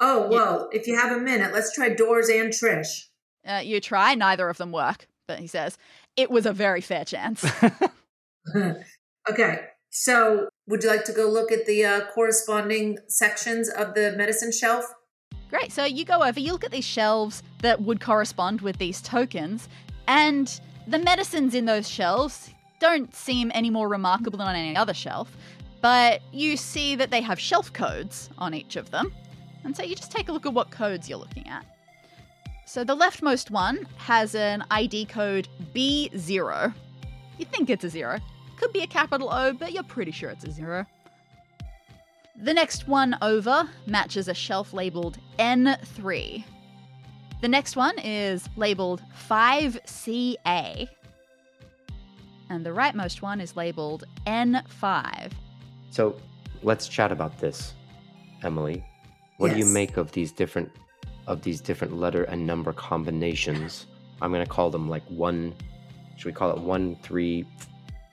[0.00, 3.06] Oh, well, if you have a minute, let's try Doors and Trish.
[3.46, 5.06] Uh, you try, neither of them work.
[5.26, 5.78] But he says,
[6.16, 7.44] it was a very fair chance.
[9.30, 9.60] okay,
[9.96, 14.50] so would you like to go look at the uh, corresponding sections of the medicine
[14.50, 14.84] shelf?
[15.48, 15.70] Great.
[15.70, 19.68] So you go over, you look at these shelves that would correspond with these tokens,
[20.08, 24.94] and the medicines in those shelves don't seem any more remarkable than on any other
[24.94, 25.36] shelf,
[25.80, 29.12] but you see that they have shelf codes on each of them.
[29.62, 31.64] And so you just take a look at what codes you're looking at.
[32.66, 36.74] So the leftmost one has an ID code B0.
[37.38, 38.18] You think it's a zero.
[38.56, 40.86] Could be a capital O, but you're pretty sure it's a zero.
[42.42, 46.44] The next one over matches a shelf labeled N3.
[47.40, 50.88] The next one is labeled 5CA.
[52.50, 55.32] And the rightmost one is labeled N5.
[55.90, 56.16] So
[56.62, 57.74] let's chat about this,
[58.42, 58.84] Emily.
[59.38, 60.70] What do you make of these different
[61.26, 63.86] of these different letter and number combinations?
[64.20, 65.54] I'm gonna call them like one.
[66.16, 67.44] Should we call it one, three,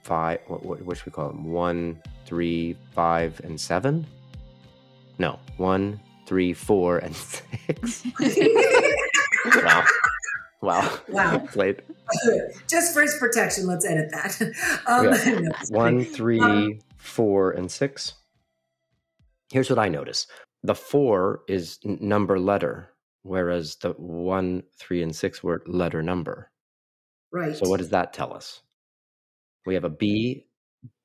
[0.02, 0.40] five?
[0.46, 1.50] What, what, what should we call them?
[1.50, 4.06] One, three, five, and seven?
[5.18, 8.04] No, one, three, four, and six.
[9.56, 9.84] wow,
[10.62, 11.38] wow, Wow.
[11.52, 11.82] Played
[12.68, 14.40] Just for his protection, let's edit that.
[14.86, 15.40] Um, Yeah.
[15.40, 18.14] no, one, three, four, and six.
[19.52, 20.26] Here's what I notice:
[20.62, 22.88] the four is number letter,
[23.22, 26.50] whereas the one, three, and six were letter number.
[27.32, 27.56] Right.
[27.56, 28.62] So what does that tell us?
[29.66, 30.46] We have a B.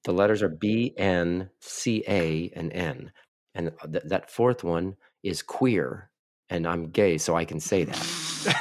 [0.03, 3.11] The letters are B, N, C, A, and N,
[3.53, 6.09] and th- that fourth one is queer,
[6.49, 8.55] and I'm gay, so I can say that.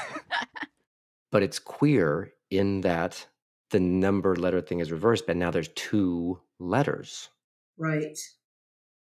[1.30, 3.26] but it's queer in that
[3.70, 7.28] the number letter thing is reversed, but now there's two letters.
[7.78, 8.18] Right.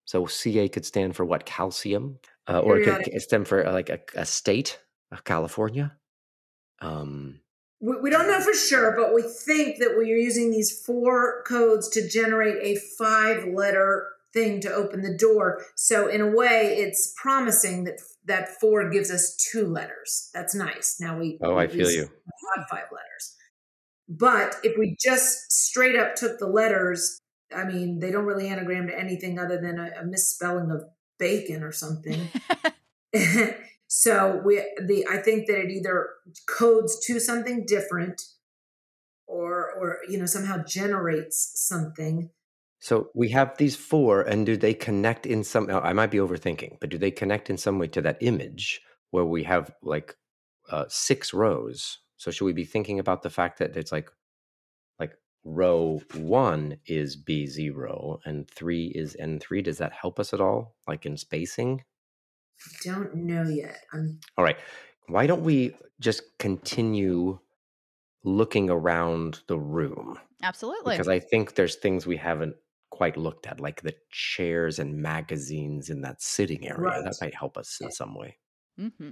[0.05, 1.45] So CA could stand for what?
[1.45, 4.79] Calcium, uh, or it could stand for uh, like a, a state
[5.11, 5.95] of California.
[6.79, 7.39] Um,
[7.85, 11.43] We, we don't know for sure, but we think that we are using these four
[11.43, 15.63] codes to generate a five letter thing to open the door.
[15.75, 20.31] So in a way, it's promising that that four gives us two letters.
[20.33, 20.97] That's nice.
[20.99, 22.09] Now we oh, I feel you.
[22.57, 23.35] have five letters.
[24.09, 27.19] But if we just straight up took the letters,
[27.55, 30.85] I mean, they don't really anagram to anything other than a, a misspelling of
[31.19, 32.29] bacon or something.
[33.87, 36.09] so we the I think that it either
[36.47, 38.21] codes to something different
[39.27, 42.29] or or you know somehow generates something.
[42.79, 45.69] So we have these four, and do they connect in some?
[45.71, 49.25] I might be overthinking, but do they connect in some way to that image where
[49.25, 50.15] we have like
[50.69, 51.99] uh, six rows?
[52.17, 54.09] So should we be thinking about the fact that it's like,
[54.99, 59.61] like row one is B zero and three is N three?
[59.61, 61.83] Does that help us at all, like in spacing?
[62.63, 63.79] I don't know yet.
[63.93, 64.57] I'm All right.
[65.07, 67.39] Why don't we just continue
[68.23, 70.19] looking around the room?
[70.41, 70.93] Absolutely.
[70.93, 72.55] because I think there's things we haven't
[72.89, 76.79] quite looked at, like the chairs and magazines in that sitting area.
[76.79, 77.03] Right.
[77.03, 78.37] That might help us in some way.
[78.77, 79.09] hmm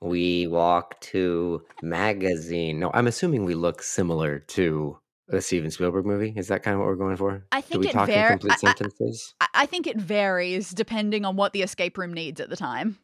[0.00, 2.80] We walk to magazine.
[2.80, 4.98] No, I'm assuming we look similar to
[5.30, 6.32] a Steven Spielberg movie.
[6.36, 7.44] Is that kind of what we're going for?
[7.52, 9.34] I Do think we it talk in complete I- I- sentences?
[9.40, 12.98] I, I think it varies depending on what the escape room needs at the time.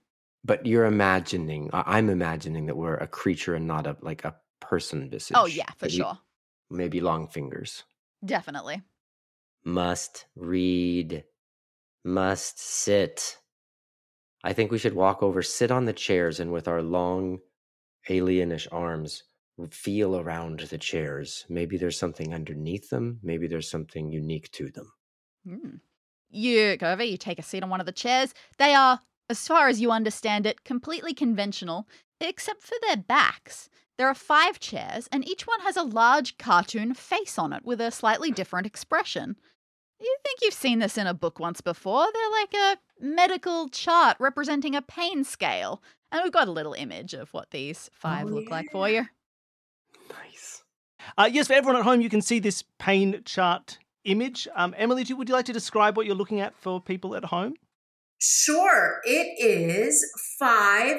[0.44, 1.70] but you're imagining.
[1.72, 5.36] I'm imagining that we're a creature and not a like a person visage.
[5.36, 6.18] Oh, yeah, for we- sure.
[6.70, 7.84] Maybe long fingers.
[8.24, 8.82] Definitely.
[9.64, 11.24] Must read.
[12.04, 13.38] Must sit.
[14.44, 17.40] I think we should walk over, sit on the chairs, and with our long,
[18.08, 19.24] alienish arms,
[19.70, 21.44] feel around the chairs.
[21.48, 23.20] Maybe there's something underneath them.
[23.22, 24.92] Maybe there's something unique to them.
[25.46, 25.80] Mm.
[26.28, 28.34] You go over, you take a seat on one of the chairs.
[28.58, 31.88] They are, as far as you understand it, completely conventional,
[32.20, 33.68] except for their backs.
[33.96, 37.80] There are five chairs, and each one has a large cartoon face on it with
[37.80, 39.36] a slightly different expression.
[39.98, 42.06] You think you've seen this in a book once before?
[42.12, 45.82] They're like a medical chart representing a pain scale.
[46.12, 49.06] And we've got a little image of what these five Oh, look like for you.
[51.16, 54.48] Uh, yes, for everyone at home, you can see this pain chart image.
[54.54, 57.54] Um, Emily, would you like to describe what you're looking at for people at home?
[58.18, 60.04] Sure, it is
[60.38, 60.96] five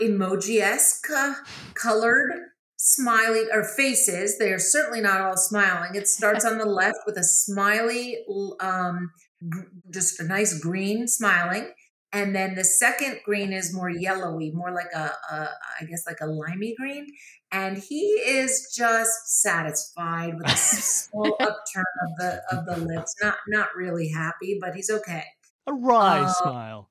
[0.00, 1.34] emoji-esque uh,
[1.74, 2.32] colored
[2.76, 4.38] smiley or faces.
[4.38, 5.94] They are certainly not all smiling.
[5.94, 8.18] It starts on the left with a smiley,
[8.60, 9.10] um,
[9.42, 9.60] g-
[9.90, 11.72] just a nice green smiling,
[12.12, 15.48] and then the second green is more yellowy, more like a, a
[15.80, 17.06] I guess like a limey green.
[17.52, 23.14] And he is just satisfied with a small upturn of the of the lips.
[23.22, 25.24] Not not really happy, but he's okay
[25.66, 26.90] A wry Uh, smile.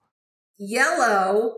[0.58, 1.56] Yellow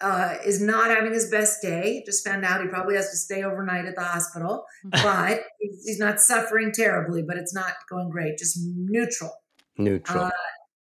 [0.00, 2.02] uh, is not having his best day.
[2.06, 5.98] Just found out he probably has to stay overnight at the hospital, but he's, he's
[5.98, 9.32] not suffering terribly, but it's not going great, just neutral.
[9.76, 10.24] Neutral.
[10.24, 10.30] Uh,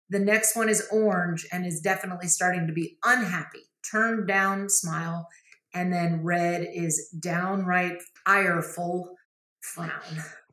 [0.09, 3.69] the next one is orange and is definitely starting to be unhappy.
[3.89, 5.27] Turned down smile.
[5.73, 9.15] And then red is downright ireful
[9.61, 9.89] frown.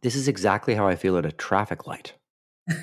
[0.01, 2.15] this is exactly how I feel at a traffic light.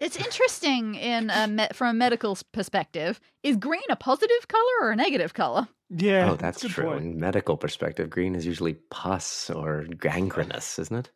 [0.00, 3.20] It's interesting in a me- from a medical perspective.
[3.42, 5.66] Is green a positive color or a negative color?
[5.88, 6.30] Yeah.
[6.30, 6.84] oh, that's a true.
[6.84, 7.00] point.
[7.00, 11.10] In medical perspective, green is usually pus or gangrenous, isn't it?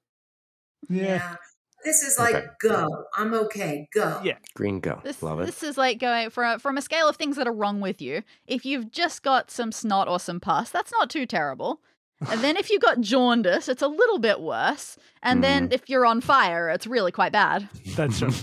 [0.88, 1.36] Yeah.
[1.84, 2.46] This is like Okay.
[2.60, 3.04] go.
[3.16, 3.88] I'm okay.
[3.94, 4.20] Go.
[4.24, 4.38] Yeah.
[4.54, 5.00] Green go.
[5.04, 5.46] This, Love it.
[5.46, 8.22] this is like going from from a scale of things that are wrong with you.
[8.46, 11.80] If you've just got some snot or some pus, that's not too terrible.
[12.28, 14.98] And then if you've got jaundice, it's a little bit worse.
[15.22, 15.42] And hmm.
[15.42, 17.68] then if you're on fire, it's really quite bad.
[17.96, 18.28] That's true.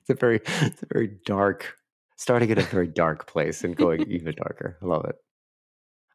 [0.00, 1.76] it's a very, it's a very dark,
[2.16, 4.76] starting at a very dark place and going even darker.
[4.82, 5.16] I love it.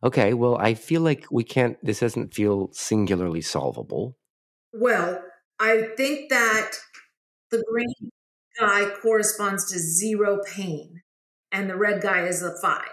[0.04, 1.78] Okay, well, I feel like we can't.
[1.84, 4.18] This doesn't feel singularly solvable.
[4.74, 5.22] Well,
[5.60, 6.72] I think that
[7.52, 7.94] the green
[8.60, 11.02] guy corresponds to zero pain,
[11.52, 12.90] and the red guy is a five.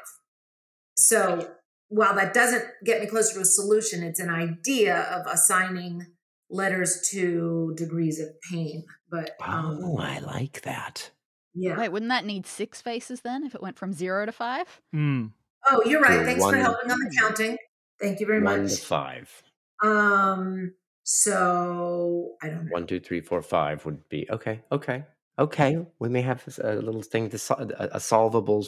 [0.97, 1.51] So
[1.89, 6.07] while that doesn't get me closer to a solution, it's an idea of assigning
[6.51, 8.85] letters to degrees of pain.
[9.11, 11.11] But um, Oh, I like that.
[11.55, 11.79] yeah.
[11.79, 14.81] Wait, wouldn't that need six faces then if it went from zero to five?
[14.95, 15.33] Mm.
[15.67, 16.25] Oh, you're right.
[16.25, 17.57] Thanks one- for helping on the counting.
[18.01, 18.77] Thank you very One much.
[18.77, 19.43] to five.
[19.83, 20.75] Um.
[21.13, 22.71] So I don't know.
[22.71, 24.61] One, two, three, four, five would be okay.
[24.71, 25.05] Okay.
[25.41, 25.85] Okay.
[25.99, 28.65] We may have a little thing to sol- a, a solvable,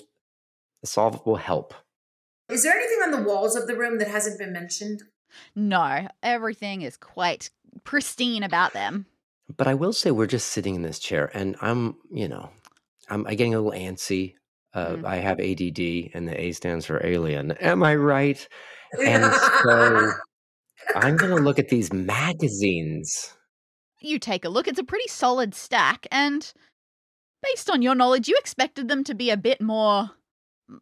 [0.82, 1.72] a solvable help.
[2.48, 5.04] Is there anything on the walls of the room that hasn't been mentioned?
[5.54, 7.50] No, everything is quite
[7.84, 9.06] pristine about them.
[9.56, 12.50] But I will say we're just sitting in this chair, and I'm, you know,
[13.08, 14.34] I'm, I'm getting a little antsy.
[14.74, 15.04] Uh, Mm.
[15.04, 17.52] I have ADD, and the A stands for alien.
[17.52, 18.48] Am I right?
[19.00, 20.12] And so
[20.94, 23.34] I'm going to look at these magazines.
[24.00, 26.52] You take a look, it's a pretty solid stack, and
[27.42, 30.10] based on your knowledge, you expected them to be a bit more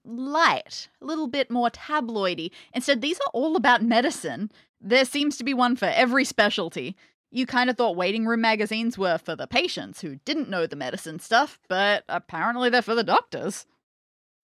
[0.05, 2.51] light, a little bit more tabloidy.
[2.73, 4.51] Instead, these are all about medicine.
[4.81, 6.97] There seems to be one for every specialty.
[7.31, 10.77] You kind of thought waiting room magazines were for the patients who didn't know the
[10.77, 13.67] medicine stuff, but apparently they're for the doctors.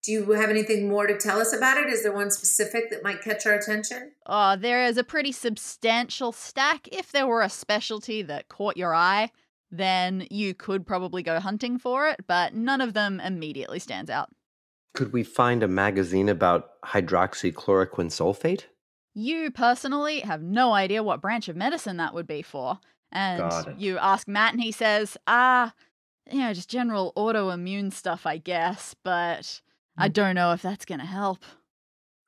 [0.06, 1.88] Do you have anything more to tell us about it?
[1.88, 4.12] Is there one specific that might catch our attention?
[4.24, 6.88] Oh, there is a pretty substantial stack.
[6.92, 9.32] If there were a specialty that caught your eye,
[9.72, 14.30] then you could probably go hunting for it, but none of them immediately stands out.
[14.94, 18.66] Could we find a magazine about hydroxychloroquine sulfate?
[19.12, 22.78] You personally have no idea what branch of medicine that would be for.
[23.10, 25.74] And you ask Matt, and he says, ah,
[26.30, 29.62] you know, just general autoimmune stuff, I guess, but
[29.98, 31.44] I don't know if that's going to help.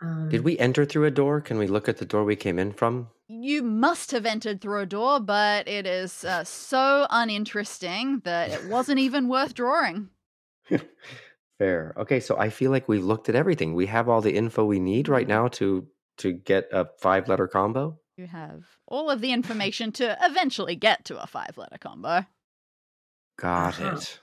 [0.01, 1.41] Um, Did we enter through a door?
[1.41, 3.09] Can we look at the door we came in from?
[3.29, 8.65] You must have entered through a door, but it is uh, so uninteresting that it
[8.69, 10.09] wasn't even worth drawing.
[11.59, 11.93] Fair.
[11.97, 13.75] Okay, so I feel like we've looked at everything.
[13.75, 15.87] We have all the info we need right now to
[16.19, 17.99] to get a five letter combo.
[18.17, 22.25] You have all of the information to eventually get to a five letter combo.
[23.39, 23.97] Got Uh-huh.
[23.97, 24.21] it.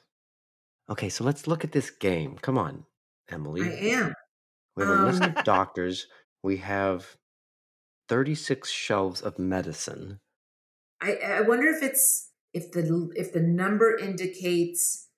[0.89, 2.37] Okay, so let's look at this game.
[2.37, 2.85] Come on,
[3.29, 3.91] I Emily.
[3.91, 4.13] am.
[4.75, 6.07] We have a list Um, of doctors.
[6.43, 7.17] We have
[8.09, 10.19] 36 shelves of medicine.
[11.01, 15.09] I, I wonder if it's if the if the number indicates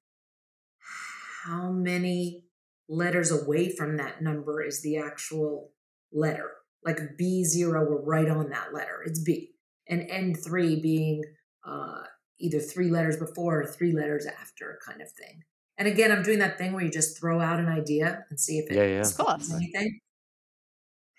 [1.44, 2.44] how many
[2.90, 5.72] letters away from that number is the actual
[6.12, 6.52] letter.
[6.86, 9.04] Like B0, we're right on that letter.
[9.06, 9.52] It's B.
[9.90, 11.24] And N3 being
[11.68, 12.04] uh,
[12.40, 15.44] either three letters before or three letters after, kind of thing.
[15.78, 18.60] And again, I'm doing that thing where you just throw out an idea and see
[18.60, 19.02] if it Yeah, yeah.
[19.02, 19.54] Of course.
[19.54, 20.00] anything.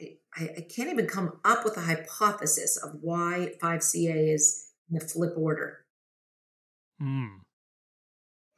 [0.01, 4.99] I, I I can't even come up with a hypothesis of why 5CA is in
[4.99, 5.85] the flip order.
[6.99, 7.39] Hmm.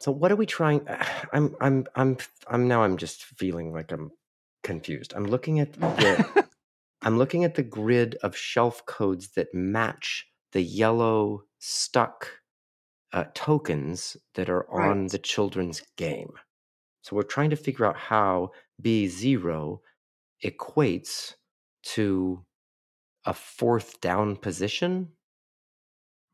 [0.01, 0.86] So what are we trying?
[1.32, 2.16] I'm I'm I'm
[2.48, 4.11] I'm now I'm just feeling like I'm
[4.62, 5.12] confused.
[5.14, 6.48] I'm looking at the
[7.03, 12.39] I'm looking at the grid of shelf codes that match the yellow stuck
[13.12, 15.11] uh, tokens that are on Right.
[15.11, 16.32] the children's game.
[17.02, 18.50] So we're trying to figure out how
[18.82, 19.80] B0
[20.44, 21.34] equates
[21.82, 22.44] to
[23.24, 25.08] a fourth down position.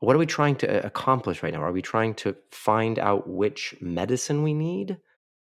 [0.01, 1.63] What are we trying to uh, accomplish right now?
[1.63, 4.99] Are we trying to find out which medicine we need?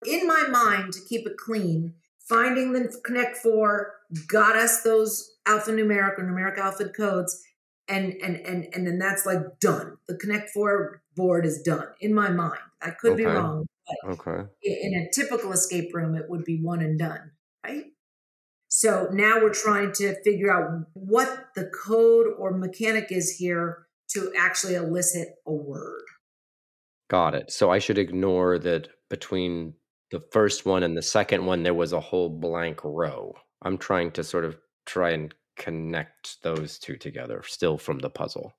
[0.06, 1.94] In my mind, to keep it clean,
[2.28, 3.94] finding the Connect Four
[4.26, 7.42] got us those alphanumeric or numeric alphabet codes,
[7.88, 9.96] and and and and then that's like done.
[10.08, 12.60] The Connect Four board is done in my mind.
[12.80, 14.48] I could be wrong, but Okay.
[14.62, 17.32] in a typical escape room, it would be one and done,
[17.64, 17.84] right?
[18.68, 24.32] So now we're trying to figure out what the code or mechanic is here to
[24.36, 26.04] actually elicit a word.
[27.08, 27.52] Got it.
[27.52, 29.74] So I should ignore that between
[30.10, 33.34] the first one and the second one, there was a whole blank row.
[33.62, 34.56] I'm trying to sort of
[34.86, 38.54] try and connect those two together still from the puzzle.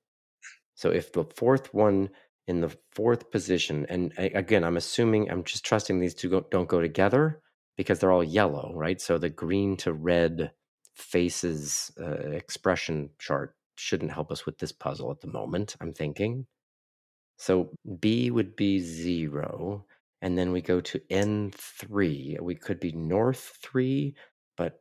[0.76, 2.10] So if the fourth one
[2.47, 6.81] in the fourth position, and again, I'm assuming, I'm just trusting these two don't go
[6.81, 7.41] together
[7.77, 8.99] because they're all yellow, right?
[8.99, 10.51] So the green to red
[10.93, 16.45] faces uh, expression chart shouldn't help us with this puzzle at the moment, I'm thinking.
[17.37, 19.85] So B would be zero,
[20.21, 22.39] and then we go to N3.
[22.41, 24.15] We could be north three,
[24.55, 24.79] but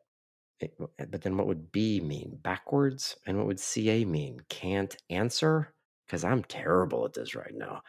[0.61, 2.39] it, but then what would B mean?
[2.43, 3.17] Backwards?
[3.27, 4.41] And what would CA mean?
[4.49, 5.75] Can't answer?
[6.13, 7.81] Because I'm terrible at this right now.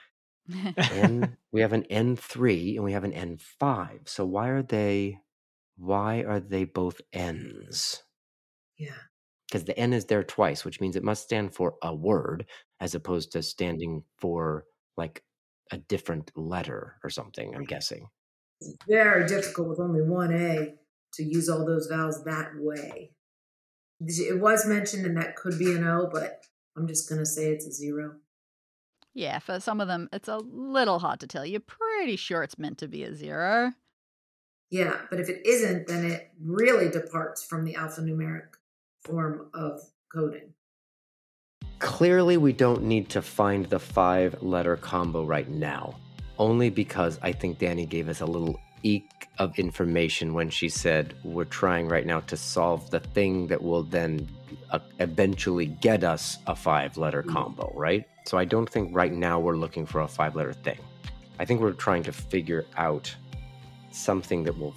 [0.77, 4.07] N we have an N3 and we have an N5.
[4.07, 5.19] So why are they
[5.75, 8.01] why are they both N's?
[8.77, 8.95] Yeah.
[9.45, 12.45] Because the N is there twice, which means it must stand for a word
[12.79, 14.63] as opposed to standing for
[14.95, 15.21] like
[15.73, 18.07] a different letter or something, I'm guessing.
[18.61, 20.75] It's very difficult with only one A
[21.15, 23.11] to use all those vowels that way.
[23.99, 26.41] It was mentioned and that could be an O, but
[26.75, 28.15] I'm just going to say it's a zero.
[29.13, 31.45] yeah, for some of them, it's a little hard to tell.
[31.45, 33.73] You're pretty sure it's meant to be a zero.
[34.71, 38.55] Yeah, but if it isn't, then it really departs from the alphanumeric
[39.03, 40.53] form of coding.
[41.77, 45.95] Clearly, we don't need to find the five letter combo right now,
[46.39, 51.13] only because I think Dani gave us a little eek of information when she said,
[51.23, 54.27] We're trying right now to solve the thing that will then
[54.73, 57.31] Uh, eventually get us a five letter mm-hmm.
[57.31, 58.07] combo, right?
[58.25, 60.79] So I don't think right now we're looking for a five letter thing.
[61.37, 63.13] I think we're trying to figure out
[63.91, 64.73] something that will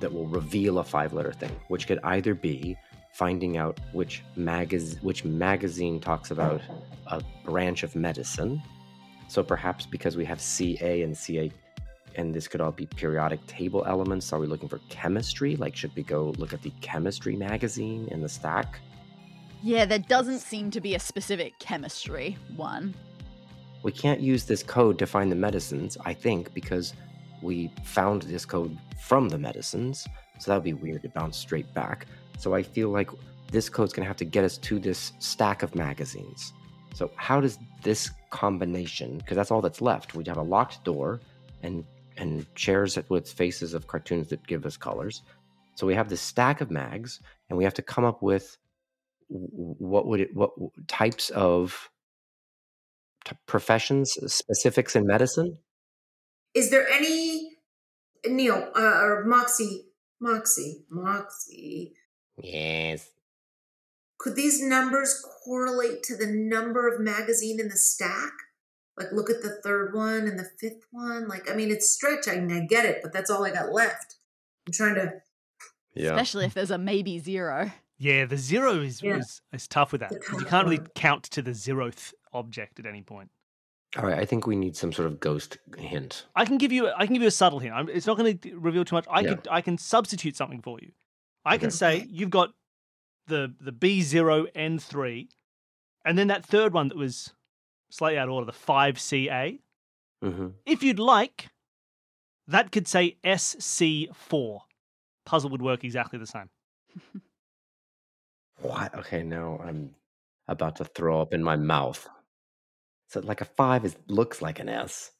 [0.00, 2.76] that will reveal a five letter thing, which could either be
[3.12, 6.60] finding out which magaz- which magazine talks about
[7.06, 8.60] a branch of medicine.
[9.28, 11.52] So perhaps because we have CA and CA
[12.16, 15.54] and this could all be periodic table elements, are we looking for chemistry?
[15.54, 18.80] Like should we go look at the chemistry magazine in the stack?
[19.66, 22.94] Yeah, there doesn't seem to be a specific chemistry one.
[23.82, 26.94] We can't use this code to find the medicines, I think, because
[27.42, 30.06] we found this code from the medicines.
[30.38, 32.06] So that would be weird to bounce straight back.
[32.38, 33.10] So I feel like
[33.50, 36.52] this code's going to have to get us to this stack of magazines.
[36.94, 41.20] So how does this combination, because that's all that's left, we'd have a locked door
[41.64, 41.84] and
[42.18, 45.22] and chairs with faces of cartoons that give us colors.
[45.74, 48.56] So we have this stack of mags, and we have to come up with
[49.28, 50.50] what would it, what
[50.88, 51.90] types of
[53.26, 55.58] t- professions, specifics in medicine.
[56.54, 57.56] Is there any,
[58.24, 59.88] Neil, uh, or Moxie,
[60.20, 61.94] Moxie, Moxie,
[62.42, 63.10] Yes.
[64.18, 68.32] could these numbers correlate to the number of magazine in the stack?
[68.96, 71.28] Like, look at the third one and the fifth one.
[71.28, 72.26] Like, I mean, it's stretch.
[72.28, 74.16] I, I get it, but that's all I got left.
[74.66, 75.12] I'm trying to.
[75.94, 76.10] Yeah.
[76.10, 77.70] Especially if there's a maybe zero.
[77.98, 79.16] Yeah, the zero is, Yeah.
[79.18, 83.02] is, is tough with that you can't really count to the zeroth object at any
[83.02, 83.30] point.
[83.96, 84.18] All right.
[84.18, 86.26] I think we need some sort of ghost hint.
[86.34, 87.74] I can give you I can give you a subtle hint.
[87.74, 89.06] I'm, it's not going to reveal too much.
[89.10, 89.28] I Yeah.
[89.30, 90.92] could I can substitute something for you.
[91.44, 92.52] I can say you've got
[93.28, 95.28] the the B zero N three,
[96.04, 97.32] and then that third one that was
[97.88, 99.58] slightly out of order, the five CA.
[100.22, 101.48] hmm If you'd like,
[102.48, 104.60] That could say SC4.
[105.24, 106.50] Puzzle would work exactly the same.
[108.58, 108.94] What?
[108.94, 109.94] Okay, no, I'm
[110.46, 112.06] about to throw up in my mouth.
[113.08, 115.10] So like a five is looks like an S,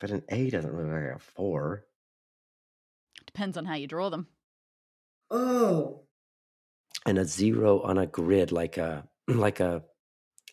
[0.00, 1.84] but an A doesn't look like a four.
[3.26, 4.28] Depends on how you draw them.
[5.30, 6.08] Oh,
[7.06, 9.84] And a zero on a grid, like a like a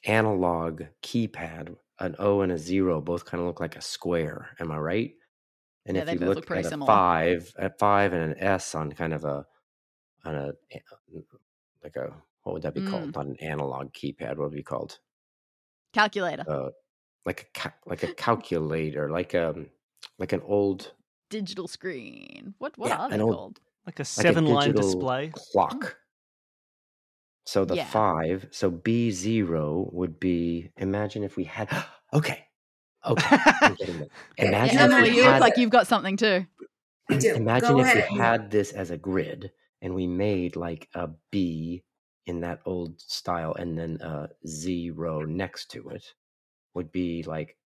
[0.05, 4.55] analog keypad, an O and a zero both kind of look like a square.
[4.59, 5.15] Am I right?
[5.85, 6.87] And Yeah, if you look look at a similar.
[6.87, 9.47] five, a five and an S on kind of a
[10.25, 10.79] on a eh,
[11.83, 12.13] like a
[12.43, 12.89] what would that be Mm.
[12.89, 13.15] called?
[13.15, 14.29] Not an analog keypad.
[14.37, 14.99] What would it be called?
[15.93, 16.43] Calculator.
[16.47, 16.69] uh,
[17.25, 19.69] like a ca- like a calculator, like um
[20.17, 20.93] like an old
[21.29, 22.53] Digital screen.
[22.59, 23.59] What what yeah, are they old called?
[23.85, 25.31] Like a like a seven line display.
[25.33, 25.97] clock.
[27.45, 27.85] So the Yeah.
[27.85, 30.69] five, so B zero would be.
[30.77, 31.69] Imagine if we had.
[32.13, 32.45] Okay,
[33.07, 33.37] okay.
[33.63, 34.11] I'm getting it.
[34.37, 35.41] Yeah, Imagine yeah, if Emily, we you look had.
[35.41, 36.45] like you've got something too.
[37.09, 37.33] I do.
[37.33, 38.07] Imagine Go if ahead.
[38.11, 39.51] we had this as a grid
[39.83, 41.83] and we made like a B
[42.25, 46.15] in that old style and then a zero next to it
[46.75, 47.57] would be like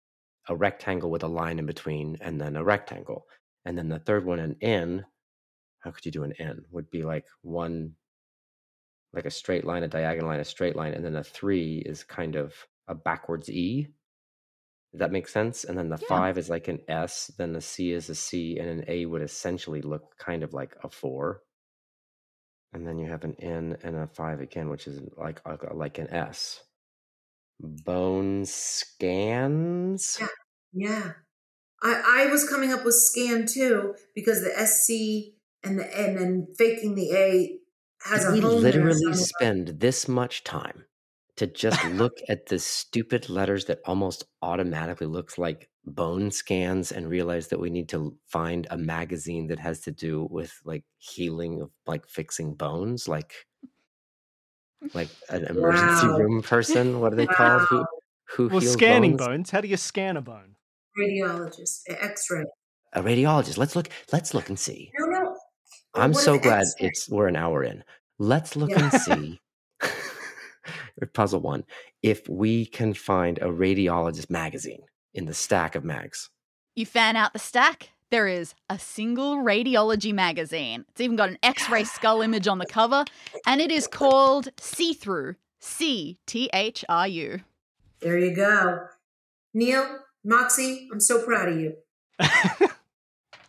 [0.49, 3.27] a rectangle with a line in between and then a rectangle.
[3.65, 5.05] And then the third one, an N,
[5.81, 6.65] how could you do an N?
[6.71, 7.95] Would be like one,
[9.13, 10.93] like a straight line, a diagonal line, a straight line.
[10.93, 12.55] And then a three is kind of
[12.87, 13.87] a backwards E.
[14.91, 15.65] Does that make sense?
[15.65, 16.07] And then the Yeah.
[16.07, 19.21] five is like an S, then the C is a C, and an A would
[19.21, 21.43] essentially look kind of like a four.
[22.73, 25.97] And then you have an N and a five again, which is like like, like
[25.97, 26.61] an S.
[27.59, 30.17] Bone scans.
[30.19, 30.27] Yeah.
[30.73, 31.11] Yeah.
[31.81, 36.47] I, I was coming up with scan too because the SC and the and then
[36.57, 37.59] faking the A
[38.03, 40.85] has Did a we literally spend this much time
[41.37, 47.07] to just look at the stupid letters that almost automatically looks like bone scans and
[47.09, 51.61] realize that we need to find a magazine that has to do with like healing
[51.61, 53.33] of like fixing bones like
[54.93, 56.17] like an emergency Wow.
[56.17, 57.85] room person what are they called who
[58.29, 59.27] who Well, heals scanning bones?
[59.27, 59.49] bones.
[59.51, 60.55] How do you scan a bone?
[60.99, 62.43] Radiologist, X-ray.
[62.93, 65.35] a radiologist let's look let's look and see No, no.
[65.95, 66.87] I'm what is so glad X-ray?
[66.87, 67.83] it's we're an hour in.
[68.19, 68.83] Let's look Yeah.
[68.83, 69.39] and see.
[71.05, 71.63] Puzzle one.
[72.01, 74.81] If we can find a radiologist magazine
[75.13, 76.29] in the stack of mags.
[76.75, 80.85] You fan out the stack, there is a single radiology magazine.
[80.89, 83.05] It's even got an x ray skull image on the cover,
[83.45, 85.35] and it is called See Through.
[85.59, 87.41] C T H R U.
[87.99, 88.87] There you go.
[89.53, 91.73] Neil, Moxie, I'm so proud of you.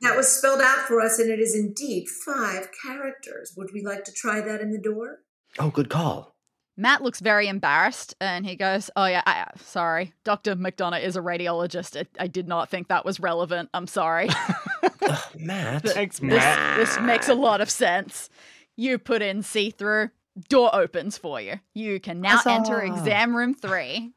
[0.00, 3.54] That was spelled out for us, and it is indeed five characters.
[3.56, 5.20] Would we like to try that in the door?
[5.58, 6.36] Oh, good call.
[6.78, 10.14] Matt looks very embarrassed and he goes, Oh, yeah, I, sorry.
[10.22, 10.54] Dr.
[10.54, 12.00] McDonough is a radiologist.
[12.00, 13.68] I, I did not think that was relevant.
[13.74, 14.28] I'm sorry.
[15.02, 15.82] Ugh, Matt.
[15.88, 16.76] Thanks, this, Matt.
[16.78, 18.30] this makes a lot of sense.
[18.76, 20.10] You put in see through,
[20.48, 21.58] door opens for you.
[21.74, 24.12] You can now enter exam room three.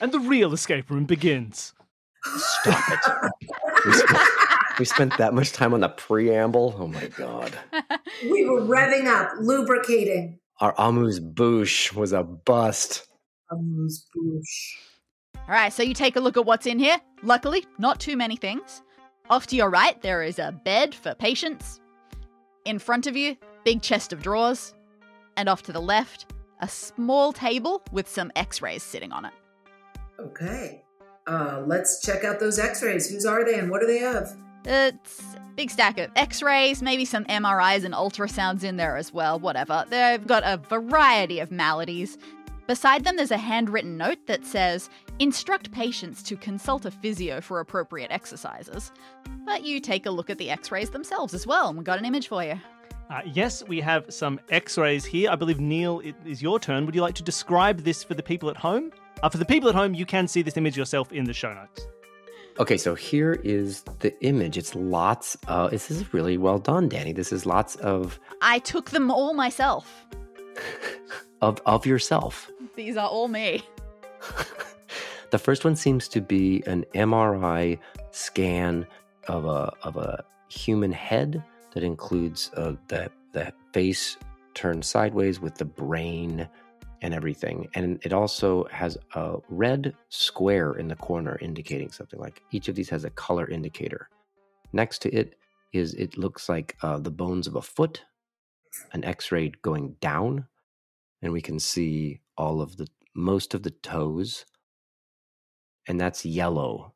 [0.00, 1.74] And the real escape room begins.
[2.24, 3.32] Stop it.
[3.84, 4.18] We spent,
[4.78, 6.76] we spent that much time on the preamble.
[6.78, 7.52] Oh my god.
[8.22, 10.38] We were revving up, lubricating.
[10.62, 13.08] Our amuse bouche was a bust.
[13.50, 14.76] Amuse bouche.
[15.34, 16.98] All right, so you take a look at what's in here.
[17.24, 18.80] Luckily, not too many things.
[19.28, 21.80] Off to your right, there is a bed for patients.
[22.64, 24.72] In front of you, big chest of drawers.
[25.36, 29.32] And off to the left, a small table with some x rays sitting on it.
[30.20, 30.84] Okay.
[31.26, 33.10] Uh, let's check out those x-rays.
[33.10, 34.32] Whose are they and what are they of?
[34.64, 39.12] It's a big stack of x rays, maybe some MRIs and ultrasounds in there as
[39.12, 39.84] well, whatever.
[39.88, 42.18] They've got a variety of maladies.
[42.66, 44.88] Beside them, there's a handwritten note that says,
[45.18, 48.92] Instruct patients to consult a physio for appropriate exercises.
[49.44, 51.98] But you take a look at the x rays themselves as well, and we've got
[51.98, 52.58] an image for you.
[53.10, 55.30] Uh, yes, we have some x rays here.
[55.30, 56.86] I believe, Neil, it is your turn.
[56.86, 58.90] Would you like to describe this for the people at home?
[59.22, 61.52] Uh, for the people at home, you can see this image yourself in the show
[61.52, 61.86] notes.
[62.58, 64.58] Okay, so here is the image.
[64.58, 67.14] It's lots of this is really well done, Dani.
[67.14, 70.06] This is lots of I took them all myself.
[71.40, 72.50] of of yourself.
[72.76, 73.62] These are all me.
[75.30, 77.78] the first one seems to be an MRI
[78.10, 78.86] scan
[79.28, 81.42] of a of a human head
[81.72, 84.18] that includes uh, the the face
[84.52, 86.46] turned sideways with the brain
[87.02, 92.18] and everything, and it also has a red square in the corner indicating something.
[92.18, 94.08] Like each of these has a color indicator.
[94.72, 95.34] Next to it
[95.72, 98.02] is it looks like uh, the bones of a foot,
[98.92, 100.46] an X-ray going down,
[101.20, 104.46] and we can see all of the most of the toes
[105.86, 106.94] and that's yellow.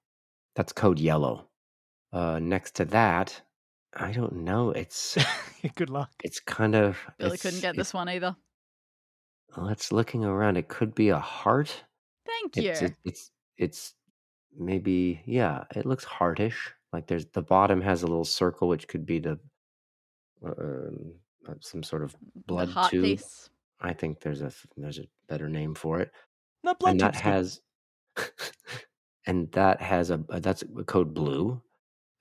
[0.55, 1.49] That's code yellow.
[2.13, 3.43] Uh, next to that,
[3.95, 4.71] I don't know.
[4.71, 5.17] It's
[5.75, 6.11] Good luck.
[6.23, 8.37] it's kind of Billy couldn't get this one either.
[9.57, 10.57] Well, it's looking around.
[10.57, 11.85] It could be a heart.
[12.27, 12.71] Thank you.
[12.71, 13.95] It's it, it's it's
[14.57, 15.65] maybe yeah.
[15.75, 16.57] It looks heartish.
[16.93, 19.39] Like there's the bottom has a little circle, which could be the
[20.45, 21.15] uh, um,
[21.49, 23.05] uh, some sort of blood heart tube.
[23.05, 23.51] piece.
[23.81, 26.11] I think there's a there's a better name for it.
[26.65, 27.61] No blood and that has
[29.27, 31.61] and that has a a- that's a code blue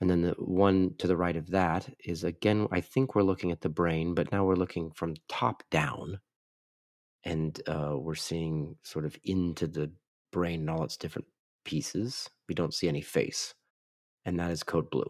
[0.02, 3.52] and then the one to the right of that is again i think we're looking
[3.52, 6.20] at the brain but now we're looking from top down
[7.26, 9.92] and uh, we're seeing sort of into the
[10.32, 11.28] brain and all its different
[11.64, 13.54] pieces we don't see any face
[14.26, 15.10] and that is code blue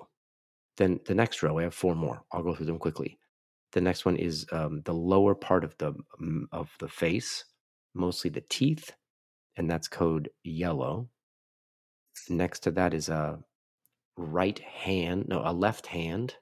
[0.78, 3.18] then the next row i have four more i'll go through them quickly
[3.74, 7.43] the next one is um, the lower part of the um, of the face
[7.93, 8.91] mostly the teeth
[9.57, 11.09] and that's code yellow.
[12.30, 13.39] Next to that is a
[14.18, 16.36] right hand, no, a left hand,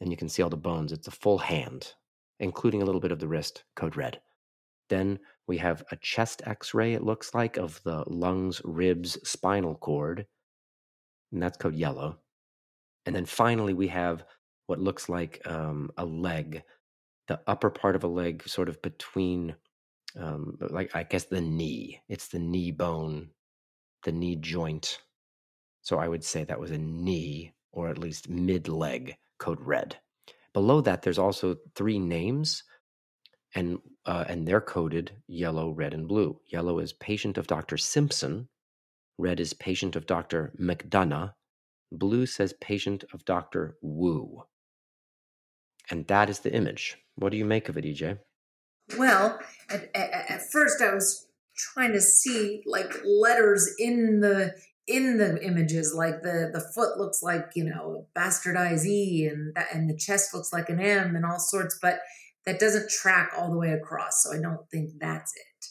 [0.00, 0.92] and you can see all the bones.
[0.92, 1.94] It's a full hand,
[2.40, 4.20] including a little bit of the wrist, code red.
[4.88, 9.74] Then we have a chest x ray, it looks like, of the lungs, ribs, spinal
[9.74, 10.26] cord,
[11.32, 12.18] and that's code yellow.
[13.04, 14.24] And then finally, we have
[14.66, 16.62] what looks like um, a leg,
[17.28, 19.54] the upper part of a leg, sort of between
[20.18, 22.00] um, like I guess the knee.
[22.08, 23.30] It's the knee bone,
[24.04, 25.00] the knee joint.
[25.82, 29.96] So I would say that was a knee or at least mid leg, code red.
[30.54, 32.64] Below that, there's also three names,
[33.56, 36.38] and uh, and they're coded yellow, red, and blue.
[36.46, 37.76] Yellow is patient of Dr.
[37.76, 38.48] Simpson.
[39.18, 40.52] Red is patient of Dr.
[40.60, 41.32] McDonough.
[41.90, 43.76] Blue says patient of Dr.
[43.80, 44.44] Wu.
[45.90, 46.98] And that is the image.
[47.16, 48.18] What do you make of it, EJ?
[48.98, 49.40] Well,
[49.70, 51.26] at, at, at first I was
[51.56, 54.54] trying to see like letters in the
[54.86, 59.68] in the images, like the the foot looks like you know bastardized E, and that
[59.74, 61.98] and the chest looks like an M, and all sorts, but
[62.46, 64.22] that doesn't track all the way across.
[64.22, 65.66] So I don't think that's it.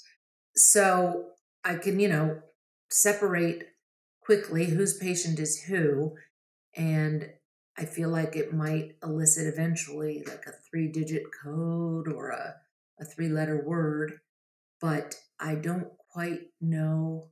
[0.56, 1.28] So
[1.64, 2.42] I can you know
[2.92, 3.64] separate
[4.22, 6.16] quickly whose patient is who,
[6.76, 7.30] and
[7.78, 12.56] I feel like it might elicit eventually like a three digit code or a
[13.00, 14.20] a three letter word,
[14.82, 17.30] but I don't quite know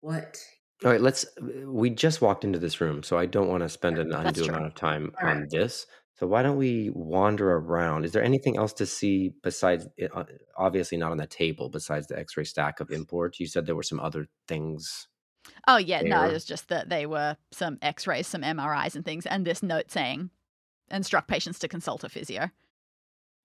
[0.00, 0.38] what.
[0.84, 1.24] All right, let's.
[1.40, 4.66] We just walked into this room, so I don't want to spend an undue amount
[4.66, 5.50] of time All on right.
[5.50, 5.86] this.
[6.16, 8.04] So why don't we wander around?
[8.04, 10.24] Is there anything else to see besides, uh,
[10.56, 13.40] obviously not on the table, besides the X-ray stack of imports?
[13.40, 15.08] You said there were some other things.
[15.66, 19.26] Oh yeah, no, it was just that they were some X-rays, some MRIs, and things,
[19.26, 20.30] and this note saying,
[20.90, 22.50] instruct patients to consult a physio.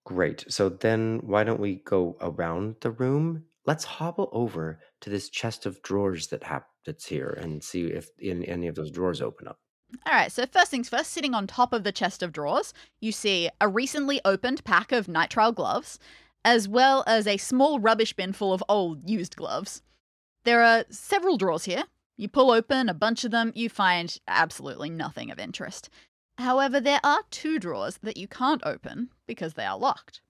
[0.04, 0.44] Great.
[0.48, 3.44] So then why don't we go around the room?
[3.66, 8.08] Let's hobble over to this chest of drawers that hap- that's here and see if
[8.18, 9.58] in any of those drawers open up.
[10.06, 13.12] All right, so first things first, sitting on top of the chest of drawers, you
[13.12, 15.98] see a recently opened pack of nitrile gloves,
[16.44, 19.82] as well as a small rubbish bin full of old used gloves.
[20.44, 21.84] There are several drawers here.
[22.16, 25.90] You pull open a bunch of them, you find absolutely nothing of interest.
[26.38, 30.22] However, there are two drawers that you can't open because they are locked.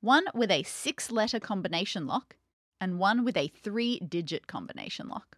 [0.00, 2.36] One with a six letter combination lock,
[2.80, 5.37] and one with a three digit combination lock.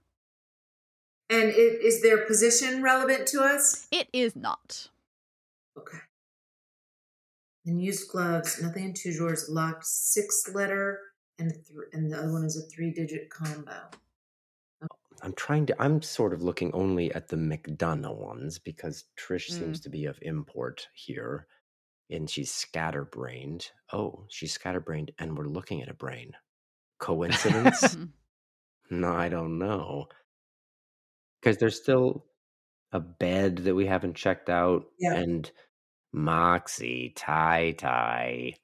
[1.30, 3.86] And it, is their position relevant to us?
[3.92, 4.88] It is not.
[5.78, 5.98] Okay.
[7.66, 10.98] And used gloves, nothing in two drawers, locked six letter,
[11.38, 13.72] and th- and the other one is a three digit combo.
[15.22, 15.80] I'm trying to.
[15.80, 19.58] I'm sort of looking only at the McDonough ones because Trish Mm.
[19.58, 21.46] seems to be of import here,
[22.08, 23.70] and she's scatterbrained.
[23.92, 26.32] Oh, she's scatterbrained, and we're looking at a brain.
[26.98, 27.96] Coincidence?
[28.90, 30.08] no, I don't know.
[31.41, 32.24] Because there's still
[32.93, 35.14] a bed that we haven't checked out, Yeah.
[35.14, 35.51] and
[36.12, 38.55] Moxie tie tie.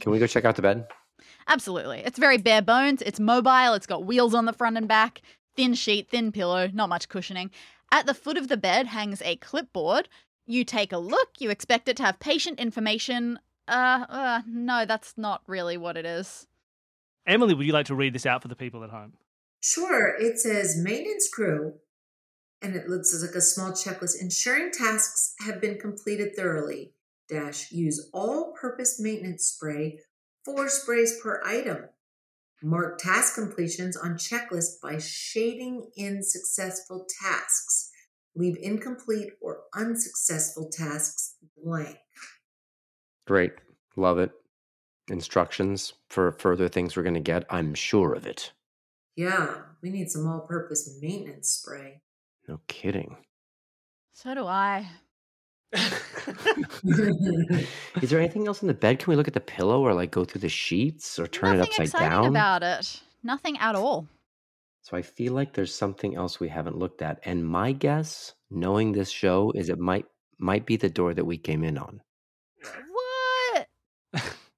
[0.00, 0.86] Can we go check out the bed?
[1.48, 2.00] Absolutely.
[2.00, 3.02] It's very bare bones.
[3.02, 3.74] It's mobile.
[3.74, 5.22] It's got wheels on the front and back,
[5.56, 7.50] thin sheet, thin pillow, not much cushioning.
[7.90, 10.08] At the foot of the bed hangs a clipboard.
[10.46, 11.30] You take a look.
[11.40, 13.38] You expect it to have patient information.
[13.68, 16.46] Uh, uh, no, that's not really what it is.
[17.26, 19.12] Emily, would you like to read this out for the people at home?
[19.62, 21.74] Sure, it says maintenance crew,
[22.60, 24.20] and it looks like a small checklist.
[24.20, 26.94] Ensuring tasks have been completed thoroughly.
[27.28, 30.00] Dash use all-purpose maintenance spray,
[30.44, 31.84] four sprays per item.
[32.60, 37.90] Mark task completions on checklist by shading in successful tasks.
[38.34, 41.98] Leave incomplete or unsuccessful tasks blank.
[43.26, 43.52] Great.
[43.96, 44.32] Love it.
[45.08, 47.44] Instructions for further things we're going to get.
[47.48, 48.52] I'm sure of it.
[49.16, 52.00] Yeah, we need some all-purpose maintenance spray.
[52.48, 53.16] No kidding.
[54.14, 54.88] So do I.
[58.02, 58.98] Is there anything else in the bed?
[58.98, 61.60] Can we look at the pillow or like go through the sheets or turn Nothing
[61.60, 62.26] it upside exciting down?
[62.26, 63.00] about it.
[63.22, 64.06] Nothing at all.
[64.82, 67.20] So I feel like there's something else we haven't looked at.
[67.24, 70.06] And my guess, knowing this show, is it might
[70.38, 72.00] might be the door that we came in on.
[72.92, 73.66] What?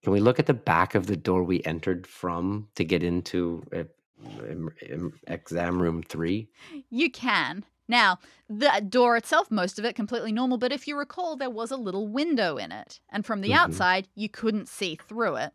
[0.03, 3.63] Can we look at the back of the door we entered from to get into
[3.73, 3.89] em- em-
[5.27, 6.49] exam room three?
[6.91, 7.65] You can.
[7.87, 8.19] Now,
[8.49, 11.77] the door itself, most of it completely normal, but if you recall, there was a
[11.77, 13.01] little window in it.
[13.11, 13.57] And from the Mhm.
[13.57, 15.53] outside, you couldn't see through it.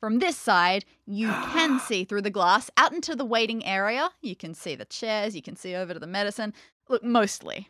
[0.00, 4.10] From this side, you can see through the glass out into the waiting area.
[4.20, 6.52] You can see the chairs, you can see over to the medicine.
[6.88, 7.68] Look, mostly.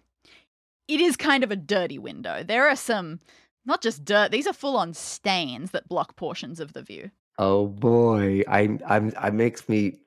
[0.86, 2.42] It is kind of a dirty window.
[2.42, 3.20] There are some,
[3.66, 7.10] not just dirt, these are full on stains that block portions of the view.
[7.38, 10.00] Oh boy, I I'm I makes me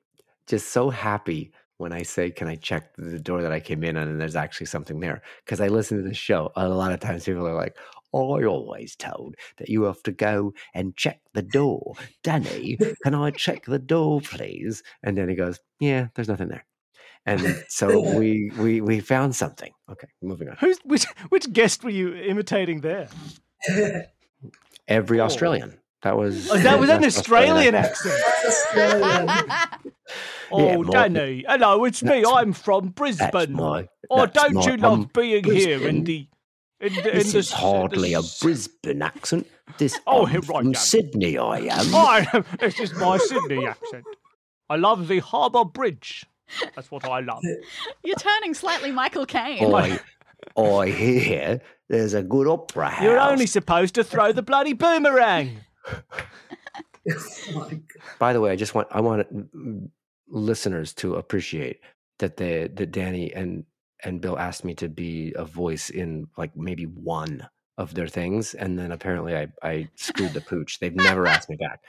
[0.46, 3.96] just so happy when I say, "Can I check the door that I came in
[3.96, 6.52] on?" and there's actually something there because I listen to the show.
[6.56, 7.76] A lot of times people are like,
[8.12, 12.78] "Oh, "I always told that you have to go and check the door, Dani.
[13.02, 16.64] Can I check the door, please?" And then he goes, "Yeah, there's nothing there."
[17.26, 17.86] And so
[18.18, 19.72] we we we found something.
[19.90, 20.56] Okay, moving on.
[20.60, 21.04] Who's which?
[21.30, 23.08] Which guest were you imitating there?
[24.88, 25.24] Every Oh.
[25.24, 25.78] Australian.
[26.02, 28.20] That was Oh, that was an that's Australian accent.
[28.46, 29.28] Australian.
[30.50, 30.88] Oh, Yeah, Mark.
[30.88, 31.44] Dani.
[31.48, 32.08] Hello, it's me.
[32.22, 33.52] That's- I'm from Brisbane.
[33.52, 33.88] my.
[34.10, 36.26] Oh, don't my- you love um, being here in the
[36.80, 39.46] in, the- in This the is s- hardly the a s- Brisbane accent.
[39.78, 40.78] This Oh, I'm right, from yeah.
[40.78, 41.38] Sydney.
[41.38, 41.68] I am.
[41.94, 44.04] I, this is my Sydney accent.
[44.68, 46.26] I love the Harbour Bridge.
[46.74, 47.42] That's what I love.
[48.02, 49.72] You're turning slightly Michael Caine.
[49.74, 49.98] I,
[50.60, 53.02] I hear there's a good opera house.
[53.02, 55.56] You're only supposed to throw the bloody boomerang.
[57.10, 57.82] Oh my God.
[58.18, 59.88] By the way, I just want I want mm,
[60.28, 61.80] listeners to appreciate
[62.20, 63.64] that they that Dani and
[64.04, 68.54] and Bill asked me to be a voice in like maybe one of their things,
[68.54, 70.78] and then apparently I I screwed the pooch.
[70.78, 71.80] They've never asked me back.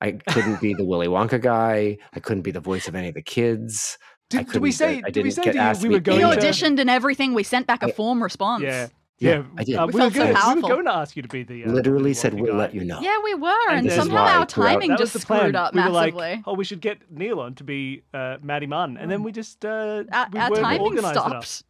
[0.00, 1.98] I couldn't be the Willy Wonka guy.
[2.14, 3.98] I couldn't be the voice of any of the kids.
[4.30, 5.02] Did, did we say?
[5.04, 6.40] I Did we didn't say get to you asked we were going He any to?
[6.40, 7.34] auditioned and everything.
[7.34, 8.62] We sent back a form response.
[8.62, 8.88] Yeah.
[9.20, 9.76] Yeah, Yeah, I did.
[9.76, 11.64] Uh, We we, were so gonna, we were going to ask you to be the.
[11.64, 12.58] Uh, Literally Willy said we'll guy.
[12.58, 13.00] let you know.
[13.00, 16.20] Yeah, we were, And and, somehow our timing just the screwed up we were massively.
[16.20, 19.30] like, oh, we should get Neil on to be uh, Maddie Munn, and then we
[19.30, 21.64] just uh, our we our weren't timing organised stopped.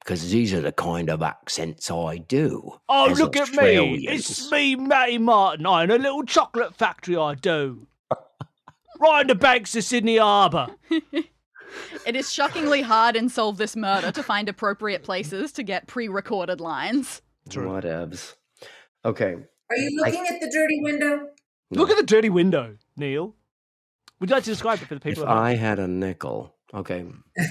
[0.00, 2.72] Because these are the kind of accents I do.
[2.88, 4.08] Oh, as look at me!
[4.08, 5.64] It's me, Matty Martin.
[5.64, 7.16] I own a little chocolate factory.
[7.16, 7.86] I do.
[9.00, 10.66] right in the banks of Sydney Harbour.
[12.06, 16.08] It is shockingly hard in Solve This Murder to find appropriate places to get pre
[16.08, 17.22] recorded lines.
[17.48, 17.68] True.
[17.68, 18.34] Whatevs.
[19.04, 19.34] Okay.
[19.70, 21.28] Are you looking at the dirty window?
[21.70, 23.34] Look at the dirty window, Neil.
[24.20, 25.24] Would you like to describe it for the people?
[25.24, 25.28] If?
[25.28, 26.54] I had a nickel.
[26.74, 27.04] Okay.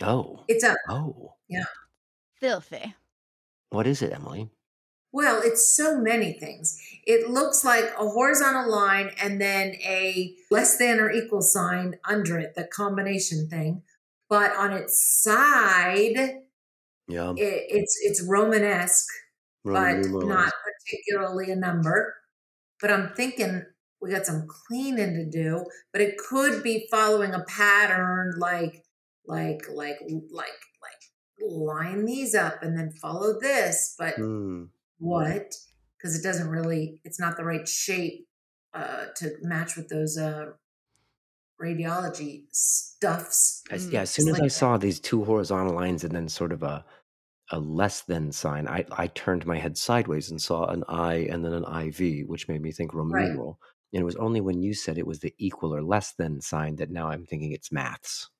[0.00, 0.40] Oh.
[0.48, 1.34] It's a Oh.
[1.48, 1.64] Yeah.
[2.40, 2.94] Filthy.
[3.70, 4.48] What is it, Emily?
[5.12, 6.80] Well, it's so many things.
[7.06, 12.38] It looks like a horizontal line and then a less than or equal sign under
[12.38, 13.82] it, the combination thing.
[14.28, 16.42] But on its side,
[17.08, 17.32] Yeah.
[17.36, 19.08] it, it's it's Romanesque,
[19.64, 20.28] Roman but numerals.
[20.28, 22.14] not particularly a number.
[22.80, 23.64] But I'm thinking
[24.00, 25.64] we got some cleaning to do.
[25.92, 28.82] But it could be following a pattern, like
[29.26, 29.98] like like
[30.30, 31.02] like like
[31.50, 33.94] line these up and then follow this.
[33.98, 34.64] But Hmm.
[35.02, 35.54] What?
[35.98, 37.00] Because it doesn't really.
[37.04, 38.26] It's not the right shape
[38.74, 40.52] uh, to match with those uh,
[41.60, 43.62] radiology stuffs.
[43.70, 43.92] As, Mm.
[43.92, 46.62] yeah, as soon It's as I saw these two horizontal lines and then sort of
[46.62, 46.84] a
[47.50, 51.44] a less than sign, I, I turned my head sideways and saw an I and
[51.44, 53.28] then an IV, which made me think Roman Right.
[53.28, 53.60] numeral.
[53.92, 56.76] And it was only when you said it was the equal or less than sign
[56.76, 58.30] that now I'm thinking it's maths.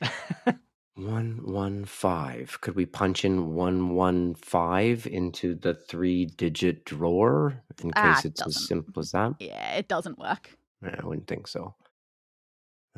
[0.98, 2.58] One one five.
[2.60, 8.24] Could we punch in one one five into the three digit drawer in Ah, case
[8.24, 8.66] it's as doesn't.
[8.66, 9.34] simple as that?
[9.38, 10.56] Yeah, it doesn't work.
[10.82, 11.76] Yeah, I wouldn't think so.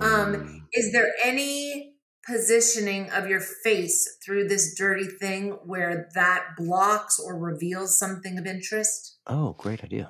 [0.01, 1.95] Um, Is there any
[2.27, 8.47] positioning of your face through this dirty thing where that blocks or reveals something of
[8.47, 9.19] interest?
[9.27, 10.09] oh, great idea.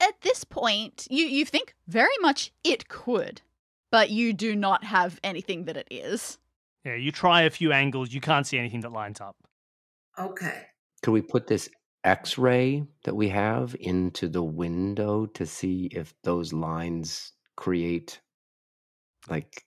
[0.00, 3.42] At this point, you, you think very much it could,
[3.90, 6.38] but you do not have anything that it is.
[6.88, 9.36] Yeah, you try a few angles, you can't see anything that lines up.
[10.18, 10.66] Okay.
[11.02, 11.68] Could we put this
[12.04, 18.20] X-ray that we have into the window to see if those lines create
[19.28, 19.64] like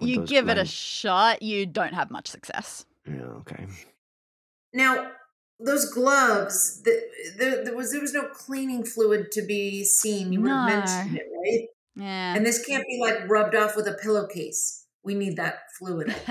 [0.00, 2.86] you those give it a shot, you don't have much success.
[3.06, 3.66] yeah, okay.
[4.72, 5.10] Now,
[5.58, 7.02] those gloves, the,
[7.36, 10.32] the, there was there was no cleaning fluid to be seen.
[10.32, 11.68] You would have mentioned it, right?
[11.96, 12.34] Yeah.
[12.34, 14.79] And this can't be like rubbed off with a pillowcase.
[15.04, 16.14] We need that fluid.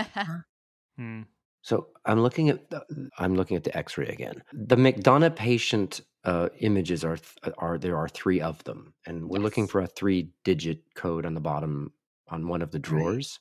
[0.97, 1.21] Hmm.
[1.61, 2.83] So I'm looking at the,
[3.17, 4.43] I'm looking at the X-ray again.
[4.51, 9.41] The McDonough patient uh, images are th- are there are three of them, and we're
[9.41, 11.93] looking for a three-digit code on the bottom
[12.27, 13.39] on one of the drawers.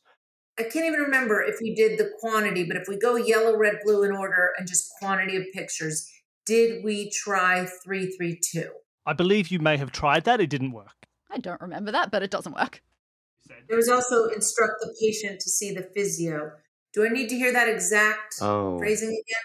[0.58, 3.78] I can't even remember if we did the quantity, but if we go yellow, red,
[3.84, 6.08] blue in order and just quantity of pictures,
[6.46, 8.70] did we try 332?
[9.06, 10.40] I believe you may have tried that.
[10.40, 11.06] It didn't work.
[11.30, 12.82] I don't remember that, but it doesn't work.
[13.68, 16.52] There was also instruct the patient to see the physio.
[16.92, 19.42] Do I need to hear that exact Oh, phrasing again?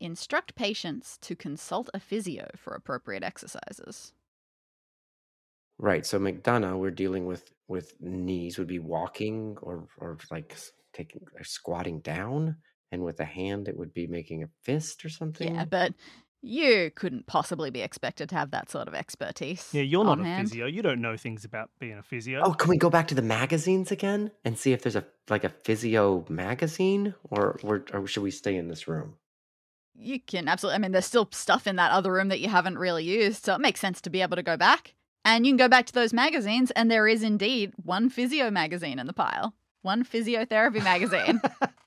[0.00, 4.12] Instruct patients to consult a physio for appropriate exercises.
[5.78, 6.04] right.
[6.06, 10.56] So McDonough, we're dealing with with knees would be walking or or like
[10.92, 12.56] taking or squatting down,
[12.90, 15.54] and with a hand it would be making a fist or something.
[15.54, 15.94] Yeah, but
[16.42, 19.68] you couldn't possibly be expected to have that sort of expertise.
[19.72, 20.48] Yeah, you're not a hand.
[20.48, 20.66] physio.
[20.66, 22.40] You don't know things about being a physio.
[22.42, 25.44] Oh, can we go back to the magazines again and see if there's a like
[25.44, 29.16] a physio magazine, or or, or should we stay in this room?
[29.94, 30.76] You can absolutely.
[30.76, 33.54] I mean, there's still stuff in that other room that you haven't really used, so
[33.54, 34.94] it makes sense to be able to go back.
[35.24, 38.98] And you can go back to those magazines, and there is indeed one physio magazine
[38.98, 41.42] in the pile, one physiotherapy magazine.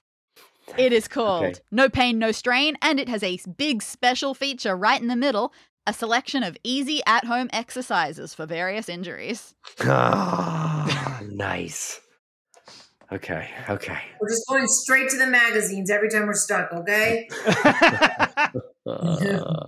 [0.78, 1.60] it is called Okay.
[1.72, 5.54] No Pain, No Strain, and it has a big special feature right in the middle
[5.86, 9.54] a selection of easy at home exercises for various injuries.
[9.82, 12.00] Ah, nice.
[13.12, 14.00] Okay, okay.
[14.22, 17.28] We're just going straight to the magazines every time we're stuck, okay?
[18.86, 19.68] Uh,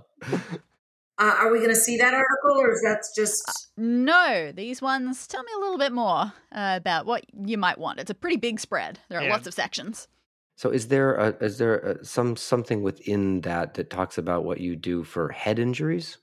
[1.18, 3.70] Uh, are we going to see that article or is that just.
[3.78, 7.98] No, these ones tell me a little bit more uh, about what you might want.
[8.00, 9.30] It's a pretty big spread, there are Yeah.
[9.32, 10.08] lots of sections.
[10.56, 14.58] So, is there a, is there a, some something within that that talks about what
[14.58, 16.16] you do for head injuries?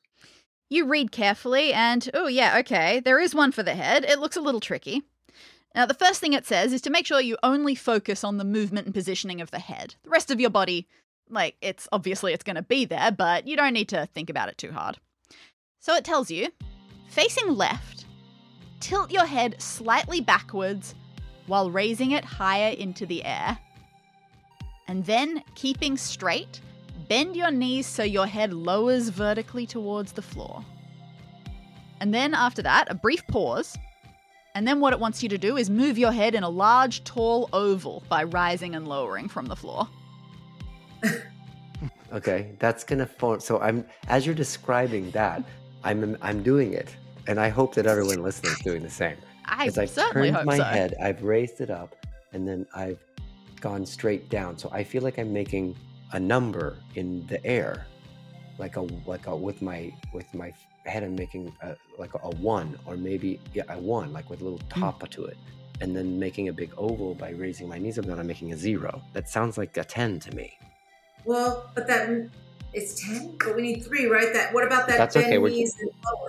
[0.72, 4.04] You read carefully, and oh, yeah, okay, there is one for the head.
[4.04, 5.04] It looks a little tricky.
[5.76, 8.44] Now, the first thing it says is to make sure you only focus on the
[8.44, 9.96] movement and positioning of the head.
[10.04, 10.88] The rest of your body,
[11.30, 14.50] like, it's obviously it's going to be there, but you don't need to think about
[14.50, 14.98] it too hard.
[15.80, 16.50] So it tells you
[17.08, 18.06] facing left,
[18.80, 20.96] tilt your head slightly backwards
[21.46, 23.60] while raising it higher into the air.
[24.88, 26.62] And then, keeping straight,
[27.08, 30.64] bend your knees so your head lowers vertically towards the floor.
[32.00, 33.78] And then, after that, a brief pause.
[34.56, 37.04] And then, what it wants you to do is move your head in a large,
[37.04, 39.88] tall oval by rising and lowering from the floor.
[42.14, 43.40] Okay, that's gonna form.
[43.40, 45.44] So I'm as you're describing that,
[45.84, 46.96] I'm I'm doing it,
[47.28, 49.18] and I hope that everyone listening is doing the same.
[49.46, 50.64] I I've certainly turned hope my so.
[50.64, 51.96] head, I've raised it up,
[52.32, 53.04] and then I've
[53.64, 54.58] gone straight down.
[54.58, 55.76] So I feel like I'm making
[56.12, 57.88] a number in the air,
[58.58, 58.82] like a
[59.14, 59.80] like a with my
[60.12, 60.54] with my
[60.86, 61.02] head.
[61.04, 64.44] I'm making a, like a, a one, or maybe yeah, a one, like with a
[64.44, 64.82] little Hmm.
[64.82, 65.38] top to it,
[65.82, 68.06] and then making a big oval by raising my knees up.
[68.06, 69.02] Then I'm making a zero.
[69.14, 70.58] That sounds like a ten to me.
[71.26, 72.30] Well, but that.
[72.74, 74.34] It's 10, but we need three, right?
[74.34, 75.66] That What about that That's okay, we're-?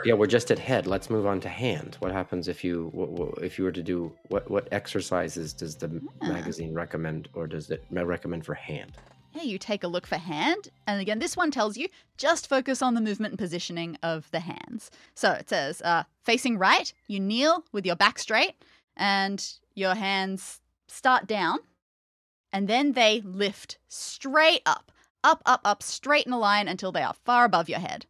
[0.04, 0.86] Yeah, we're just at head.
[0.86, 1.96] Let's move on to hand.
[2.00, 2.92] What happens if you
[3.40, 6.28] if you were to do what what exercises does the Ah.
[6.28, 8.92] magazine recommend or does it recommend for hand?
[9.32, 10.68] Yeah, you take a look for hand.
[10.86, 11.88] And again, this one tells you
[12.18, 14.90] just focus on the movement and positioning of the hands.
[15.14, 18.54] So it says uh, facing right, you kneel with your back straight,
[18.96, 21.58] and your hands start down,
[22.52, 24.92] and then they lift straight up,
[25.24, 28.06] up, up, up, straight in a line until they are far above your head.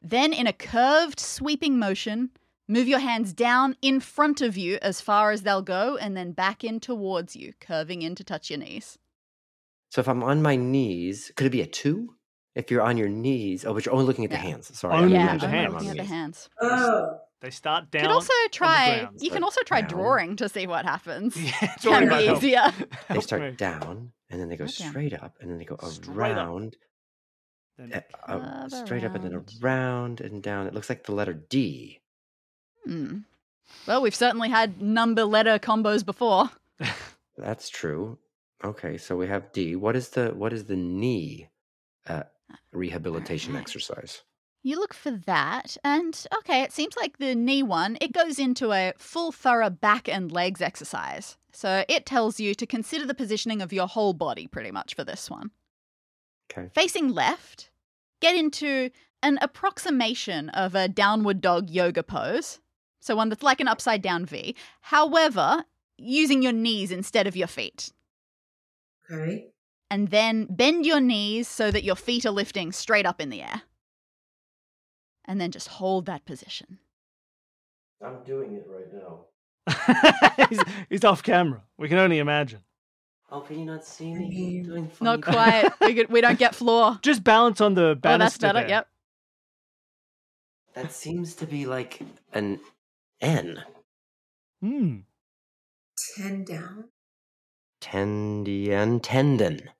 [0.00, 2.30] Then, in a curved, sweeping motion,
[2.68, 6.32] move your hands down in front of you as far as they'll go, and then
[6.32, 8.98] back in towards you, curving in to touch your knees.
[9.90, 12.14] So if I'm on my knees, could it be a two?
[12.54, 14.42] If you're on your knees, oh, but you're only looking at the Yeah.
[14.42, 14.78] hands.
[14.78, 15.74] Sorry, Only I'm yeah, at the looking only hands.
[15.74, 16.48] looking at the hands.
[16.60, 17.18] Oh.
[17.40, 18.02] they start down.
[18.02, 18.98] You can also try.
[19.00, 19.16] ground.
[19.20, 19.90] You can also try down.
[19.90, 21.36] drawing to see what happens.
[21.40, 22.38] Yeah, Can be might help.
[22.38, 22.72] easier.
[23.10, 24.88] They start down and then they go Okay.
[24.88, 26.36] straight up and then they go Straight up.
[26.38, 26.76] around,
[27.78, 29.52] Then- uh, uh, straight up and then around.
[29.62, 30.66] around and down.
[30.66, 32.00] It looks like the letter D.
[32.84, 33.18] Hmm.
[33.86, 36.50] Well, we've certainly had number letter combos before.
[37.36, 38.18] That's true.
[38.64, 39.76] Okay, so we have D.
[39.76, 41.48] What is the what is the knee
[42.06, 42.24] uh,
[42.72, 43.62] rehabilitation Alright.
[43.62, 44.22] exercise?
[44.62, 48.72] You look for that, and okay, it seems like the knee one, it goes into
[48.72, 51.36] a full thorough back and legs exercise.
[51.54, 55.04] So it tells you to consider the positioning of your whole body pretty much for
[55.04, 55.52] this one.
[56.50, 56.68] Okay.
[56.74, 57.70] Facing left,
[58.20, 58.90] get into
[59.22, 62.58] an approximation of a downward dog yoga pose.
[63.00, 64.56] So one that's like an upside down V.
[64.80, 65.64] However,
[65.96, 67.92] using your knees instead of your feet.
[69.10, 69.46] Okay.
[69.90, 73.42] And then bend your knees so that your feet are lifting straight up in the
[73.42, 73.62] air.
[75.24, 76.78] And then just hold that position.
[78.04, 79.26] I'm doing it right now.
[80.50, 80.60] he's,
[80.90, 81.62] he's off camera.
[81.78, 82.60] We can only imagine.
[83.30, 85.70] Oh, can you not see I me mean, doing Not funny- quite.
[85.80, 86.98] we, could, we don't get floor.
[87.02, 88.60] Just balance on the Oh, that's better.
[88.60, 88.68] there.
[88.68, 88.88] Yep.
[90.74, 92.00] That seems to be like
[92.32, 92.60] an
[93.20, 93.62] N.
[94.60, 94.96] Hmm.
[96.16, 96.84] Ten down.
[97.80, 99.70] Tendian tendon.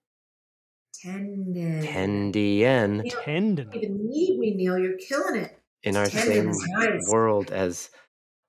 [1.03, 1.83] Tendon.
[1.83, 3.71] Tendian You don't Tendon.
[3.75, 4.79] even need me, Neil.
[4.79, 5.59] You're killing it.
[5.83, 7.91] in our Tendon same world as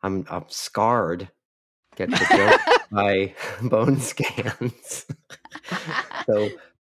[0.06, 1.30] I'm, I'm scarred.
[1.96, 3.34] Get the joke by
[3.64, 5.08] bone scans.
[6.28, 6.50] so,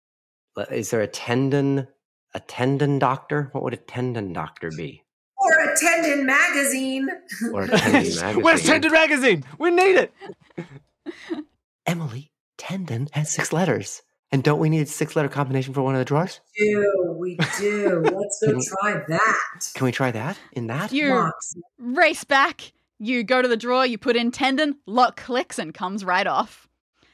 [0.58, 1.88] uh, is there a tendon?
[2.34, 3.50] A tendon doctor?
[3.54, 5.04] What would a tendon doctor be?
[5.38, 7.08] Or a tendon magazine.
[7.54, 8.42] Or a tendon magazine?
[8.44, 9.46] Where's Tendon Magazine?
[9.58, 10.14] We need it.
[11.86, 14.02] Emily, tendon has six letters.
[14.32, 16.42] And don't we need a six letter combination for one of the drawers?
[16.58, 17.16] do.
[17.18, 18.02] We do.
[18.04, 19.72] Let's go try that.
[19.74, 20.92] Can we try that in that?
[20.92, 21.56] You Mox.
[21.80, 22.74] race back.
[23.00, 26.68] You go to the drawer, you put in tendon, lock clicks, and comes right off.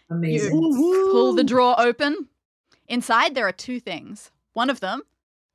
[0.10, 0.52] Amazing.
[0.52, 2.30] Pull the drawer open.
[2.88, 4.32] Inside, there are two things.
[4.54, 5.02] One of them,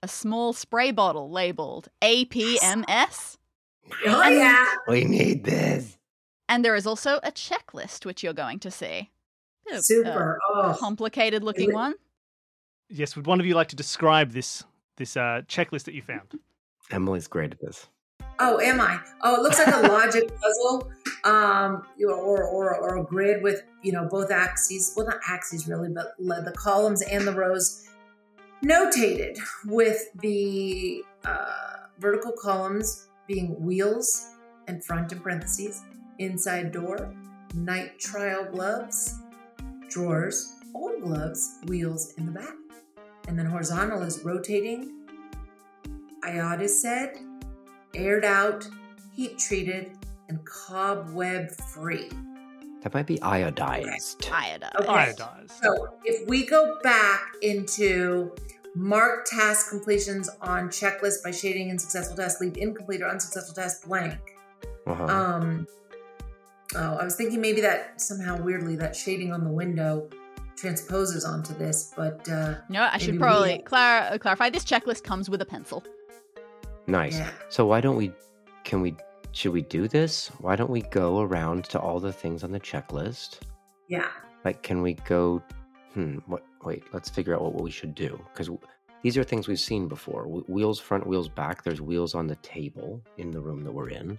[0.03, 3.37] a small spray bottle labeled APMS.
[4.07, 4.67] Oh, yeah.
[4.87, 5.99] We need this.
[6.49, 9.11] And there is also a checklist, which you're going to see.
[9.67, 10.39] Bit of, Super.
[10.51, 11.95] Oh, complicated looking one.
[12.89, 14.65] Yes, would one of you like to describe this
[14.97, 16.39] this uh, checklist that you found?
[16.91, 17.87] Emily's great at this.
[18.41, 19.01] Oh, am I?
[19.23, 20.91] Oh, it looks like a logic puzzle,
[21.25, 24.93] um, you know, or, or or a grid with you know both axes.
[24.97, 27.89] Well, not axes really, but the columns and the rows
[28.65, 34.35] notated with the uh, vertical columns being wheels
[34.69, 35.83] and front in parentheses,
[36.19, 37.13] inside door,
[37.55, 39.19] nitrile gloves,
[39.89, 42.55] drawers, old gloves, wheels in the back.
[43.27, 44.93] And then horizontal is rotating,
[46.23, 47.19] iodiced,
[47.95, 48.67] aired out,
[49.15, 49.93] heat treated,
[50.29, 52.11] and cobweb free.
[52.83, 54.31] That might be iodized.
[54.31, 54.71] Iodine.
[54.81, 54.87] Okay.
[54.89, 55.51] Iodized.
[55.63, 58.33] So if we go back into
[58.77, 63.87] mark task completions on checklist by shading in successful task, leave incomplete or unsuccessful task
[63.87, 64.19] blank.
[64.87, 65.05] Uh-huh.
[65.07, 65.67] Um,
[66.77, 70.09] oh, I was thinking maybe that somehow weirdly that shading on the window
[70.57, 74.51] transposes onto this, but uh, No, I should maybe we- probably clar- clarify.
[74.51, 75.83] This checklist comes with a pencil.
[76.89, 77.19] Nice.
[77.19, 77.31] yeah.
[77.49, 78.13] So why don't we?
[78.65, 78.97] Can we?
[79.33, 80.29] Should we do this?
[80.39, 83.41] Why don't we go around to all the things on the checklist?
[83.89, 84.09] Yeah.
[84.45, 85.43] Like, can we go?
[85.95, 86.17] Hmm.
[86.27, 86.45] What?
[86.65, 86.83] Wait.
[86.93, 88.51] Let's figure out what we should do because
[89.03, 90.25] these are things we've seen before.
[90.27, 91.63] Wheels front, wheels back.
[91.63, 94.19] There's wheels on the table in the room that we're in.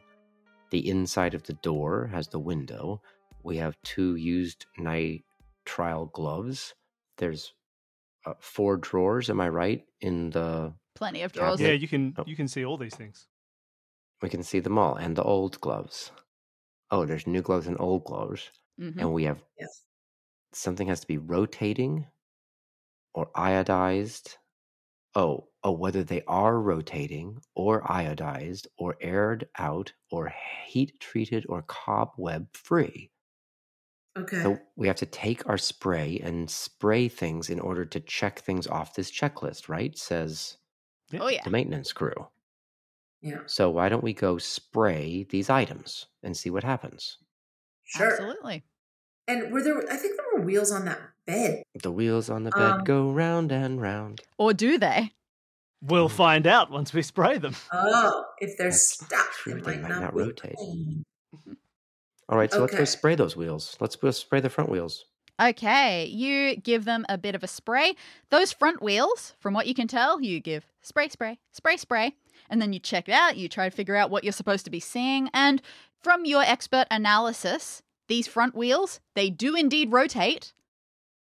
[0.71, 3.01] The inside of the door has the window.
[3.43, 5.23] We have two used night
[5.65, 6.75] trial gloves.
[7.17, 7.53] There's
[8.25, 9.29] uh, four drawers.
[9.29, 9.83] Am I right?
[10.01, 11.59] In the Plenty of Cabinet.
[11.59, 11.61] drawers.
[11.61, 12.25] Yeah, you can Oh.
[12.25, 13.27] you can see all these things.
[14.21, 16.11] we can see them all, and the old gloves.
[16.91, 18.99] Oh, there's new gloves and old gloves, Mhm.
[18.99, 19.85] and we have Yes.
[20.53, 22.05] something has to be rotating
[23.13, 24.37] or iodized.
[25.15, 30.29] Oh, oh, whether they are rotating or iodized or aired out or
[30.67, 33.11] heat treated or cobweb free.
[34.17, 34.43] Okay.
[34.43, 38.65] So we have to take our spray and spray things in order to check things
[38.67, 39.97] off this checklist, right?
[39.97, 40.57] Says
[41.11, 41.19] Yeah.
[41.21, 41.43] Oh, yeah.
[41.43, 42.27] the maintenance crew.
[43.21, 43.39] yeah.
[43.47, 47.17] So why don't we go spray these items and see what happens?
[47.85, 48.11] Sure.
[48.11, 48.63] Absolutely.
[49.27, 49.77] And were there?
[49.91, 51.63] I think there were wheels on that bed.
[51.81, 54.21] The wheels on the bed Um, go round and round.
[54.37, 55.11] Or do they?
[55.81, 57.55] We'll find out once we spray them.
[57.71, 60.55] Oh, if they're That's stuck, true, they, might, not, rotate.
[60.57, 61.05] rotate.
[62.27, 63.77] All right, so let's go spray those wheels.
[63.79, 65.05] Let's go spray the front wheels.
[65.41, 67.95] Okay, you give them a bit of a spray.
[68.29, 72.15] Those front wheels, from what you can tell, you give spray, spray, spray, spray,
[72.49, 73.37] and then you check it out.
[73.37, 75.29] You try to figure out what you're supposed to be seeing.
[75.33, 75.61] And
[76.01, 80.51] from your expert analysis, these front wheels, they do indeed rotate,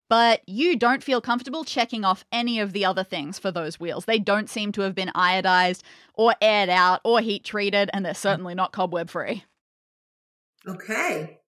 [0.10, 4.04] but you don't feel comfortable checking off any of the other things for those wheels.
[4.04, 5.82] They don't seem to have been iodized
[6.14, 9.46] or aired out or heat treated, and they're certainly not cobweb free.
[10.68, 11.40] Okay,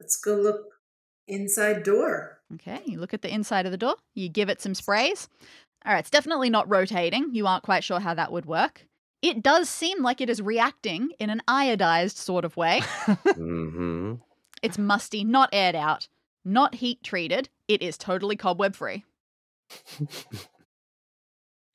[0.00, 0.79] let's go look
[1.30, 2.38] inside door.
[2.54, 5.28] Okay, you look at the inside of the door, you give it some sprays.
[5.84, 7.30] All right, it's definitely not rotating.
[7.32, 8.86] You aren't quite sure how that would work.
[9.22, 12.80] It does seem like it is reacting in an iodized sort of way.
[13.34, 14.14] hmm
[14.62, 16.08] It's musty, not aired out,
[16.44, 17.48] not heat treated.
[17.68, 19.04] It is totally cobweb free.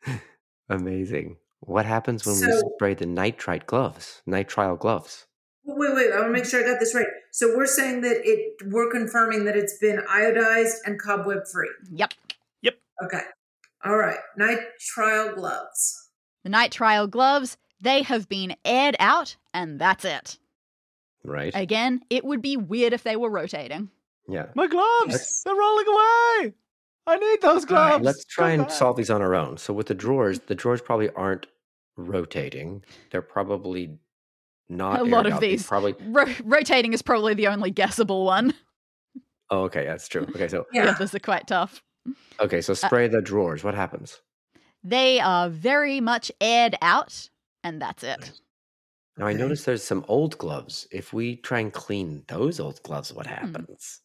[0.69, 1.37] Amazing.
[1.61, 5.25] What happens when we spray the nitrite gloves, nitrile gloves?
[5.67, 7.07] Wait, wait, I want to make sure I got this right.
[7.31, 11.69] So we're saying that it, we're confirming that it's been iodized and cobweb free.
[11.91, 12.13] Yep.
[12.61, 12.75] Yep.
[13.05, 13.21] Okay.
[13.83, 14.19] All right.
[14.37, 16.09] Night trial gloves.
[16.43, 20.37] The nitrile gloves, they have been aired out, and that's it.
[21.23, 21.51] Right.
[21.55, 23.89] Again, it would be weird if they were rotating.
[24.27, 24.47] Yeah.
[24.55, 25.11] My gloves!
[25.13, 26.53] Let's- They're rolling away!
[27.07, 28.03] I need those gloves!
[28.03, 28.77] Let's try Come and back.
[28.77, 29.57] solve these on our own.
[29.57, 31.47] So with the drawers, the drawers probably aren't
[31.97, 32.83] rotating.
[33.11, 33.97] They're probably
[34.69, 35.65] not A lot of these.
[35.65, 35.95] Probably.
[36.07, 38.53] Ro- rotating is probably the only guessable one.
[39.51, 40.23] Oh, okay, that's true.
[40.35, 40.85] Okay, so The Yeah.
[40.89, 41.83] others are quite tough.
[42.39, 43.63] okay, so spray the drawers.
[43.63, 44.19] What happens?
[44.83, 47.29] They are very much aired out,
[47.63, 48.31] and that's it.
[49.17, 50.87] Now I notice there's some old gloves.
[50.91, 53.33] If we try and clean those old gloves, what Hmm.
[53.33, 54.01] happens?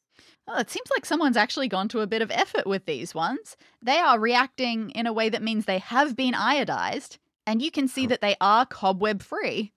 [0.47, 3.57] Oh, it seems like someone's actually gone to a bit of effort with these ones.
[3.83, 7.89] They are reacting in a way that means they have been iodized, and you can
[7.89, 8.09] see Oh.
[8.09, 9.73] that they are cobweb free.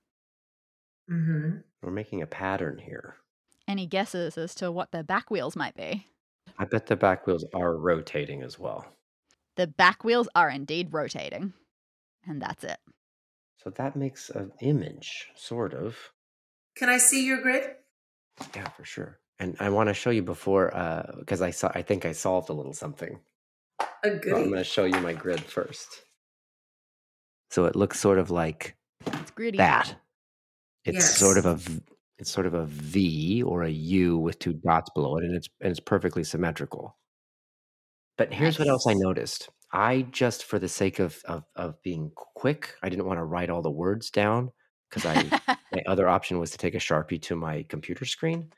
[1.14, 3.18] Hmm We're making a pattern here.
[3.68, 6.08] Any guesses as to what their back wheels might be?
[6.58, 8.86] I bet the back wheels are rotating as well.
[9.56, 11.54] The back wheels are indeed rotating.
[12.28, 12.78] And that's it.
[13.64, 15.98] So that makes an image, sort of.
[16.76, 17.76] Can I see your grid?
[18.56, 19.20] Yeah, for sure.
[19.40, 20.72] And I want to show you before,
[21.20, 23.20] because I saw, I think I solved a little something.
[23.80, 26.04] A So I'm going to show you my grid first.
[27.52, 29.58] So it looks sort of like It's gritty.
[29.58, 29.96] that.
[30.86, 31.82] It's sort of a v-
[32.18, 35.50] it's sort of a V or a U with two dots below it, and it's
[35.62, 36.98] and it's perfectly symmetrical.
[38.18, 39.50] But here's what else I noticed.
[39.72, 43.50] I just for the sake of of, of being quick, I didn't want to write
[43.50, 44.52] all the words down
[44.90, 45.24] because I
[45.72, 48.52] my other option was to take a sharpie to my computer screen.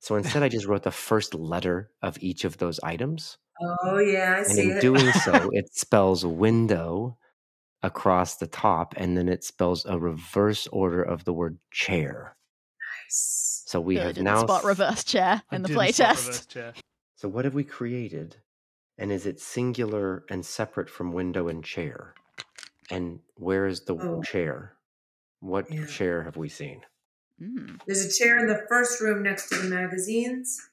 [0.00, 3.38] So instead, I just wrote the first letter of each of those items.
[3.84, 4.80] Oh yeah, I And see in it.
[4.80, 7.18] doing so, it spells window
[7.82, 12.36] across the top, and then it spells a reverse order of the word chair.
[13.04, 13.62] nice.
[13.66, 14.46] So we Really have didn't now.
[14.46, 16.74] spot reverse chair I in the didn't playtest.
[17.16, 18.36] So what have we created?
[18.98, 22.14] And is it singular and separate from window and chair?
[22.90, 24.22] And where is the Oh.
[24.22, 24.76] chair?
[25.40, 25.86] What Yeah.
[25.86, 26.82] chair have we seen?
[27.40, 30.68] Mm, There's a chair in the first room next to the magazines.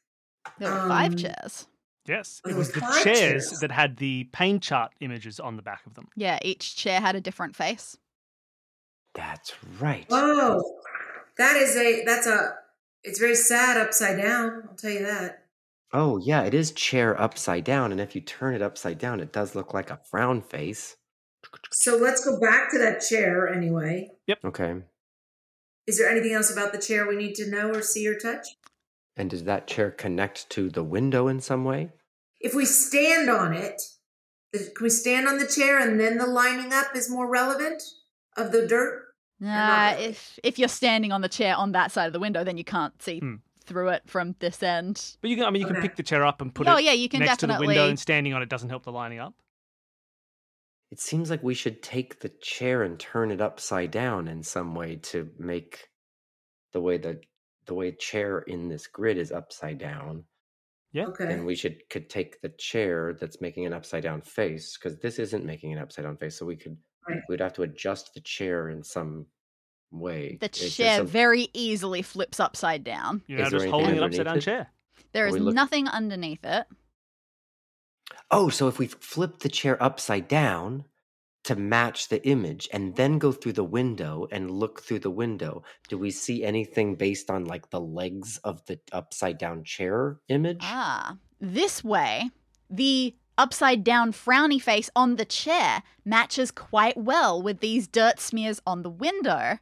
[0.57, 1.67] there were five Um, chairs.
[2.09, 3.59] Yes, Oh, it was the five chairs chairs.
[3.61, 6.07] that had the pain chart images on the back of them.
[6.15, 7.95] Yeah, each chair had a different face.
[9.13, 10.07] That's right.
[10.09, 10.79] Oh,
[11.37, 12.55] that is a that's a.
[13.03, 14.63] It's very sad upside down.
[14.69, 15.45] I'll tell you that.
[15.93, 17.91] Oh, yeah, it is chair upside down.
[17.91, 20.97] And if you turn it upside down, it does look like a frown face.
[21.71, 24.09] So let's go back to that chair anyway.
[24.27, 24.39] Yep.
[24.45, 24.75] Okay.
[25.87, 28.45] Is there anything else about the chair we need to know or see or touch?
[29.15, 31.91] And does that chair connect to the window in some way?
[32.39, 33.81] If we stand on it,
[34.53, 37.83] can we stand on the chair and then the lining up is more relevant
[38.37, 39.05] of the dirt?
[39.39, 42.57] Nah, if if you're standing on the chair on that side of the window, then
[42.57, 43.35] you can't see Hmm.
[43.63, 45.15] through it from this end.
[45.21, 46.83] But you can, I mean, you can pick the chair up and put oh it
[46.85, 49.19] yeah, you can next to the window, and standing on it doesn't help the lining
[49.19, 49.35] up.
[50.91, 54.73] It seems like we should take the chair and turn it upside down in some
[54.73, 55.89] way to make
[56.73, 57.21] the way the
[57.65, 60.25] the way chair in this grid is upside down.
[60.91, 61.05] Yeah.
[61.07, 61.25] Okay.
[61.25, 65.19] Then we should could take the chair that's making an upside down face because this
[65.19, 66.37] isn't making an upside down face.
[66.37, 66.77] So we could
[67.07, 67.21] Right.
[67.29, 69.25] we'd have to adjust the chair in some
[69.91, 70.37] way.
[70.41, 73.23] the Is chair some- very easily flips upside down.
[73.27, 74.41] You're Is just holding an upside down it?
[74.41, 74.71] chair.
[75.13, 76.67] There Are is we look- nothing underneath it.
[78.31, 80.85] Oh, so if we flip the chair upside down
[81.49, 85.63] to match the image and then go through the window and look through the window,
[85.87, 90.59] do we see anything based on like the legs of the upside down chair image?
[90.61, 92.29] Ah, this way,
[92.69, 98.61] the upside down frowny face on the chair matches quite well with these dirt smears
[98.67, 99.57] on the window.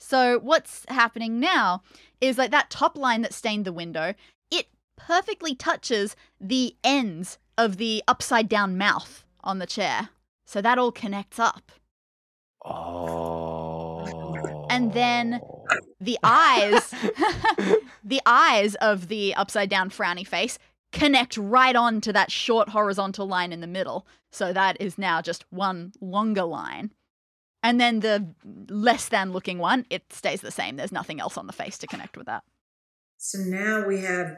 [0.00, 1.82] So, what's happening now
[2.20, 4.14] is like that top line that stained the window,
[4.50, 4.66] it
[4.96, 10.08] perfectly touches the ends of the upside down mouth on the chair.
[10.48, 11.70] So, that all connects up.
[12.64, 14.66] Oh.
[14.70, 15.64] And then- oh.
[16.00, 16.90] The eyes,
[18.04, 20.58] the eyes of the upside down frowny face
[20.90, 24.06] connect right on to that short horizontal line in the middle.
[24.32, 26.92] So that is now just one longer line.
[27.62, 28.32] And then the
[28.70, 30.76] less than looking one, it stays the same.
[30.76, 32.44] There's nothing else on the face to connect with that.
[33.18, 34.36] So now we have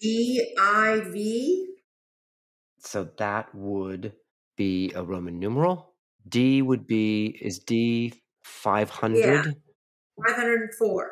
[0.00, 1.74] D I V.
[2.78, 4.14] So that would
[4.58, 5.94] be a Roman numeral.
[6.28, 8.12] D would be is D
[8.44, 9.56] five hundred.
[10.26, 11.10] 504.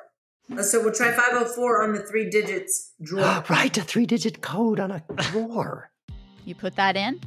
[0.59, 3.45] Uh, So we'll try 504 on the three digits drawer.
[3.49, 5.91] right, a three digit code on a drawer.
[6.45, 7.21] You put that in,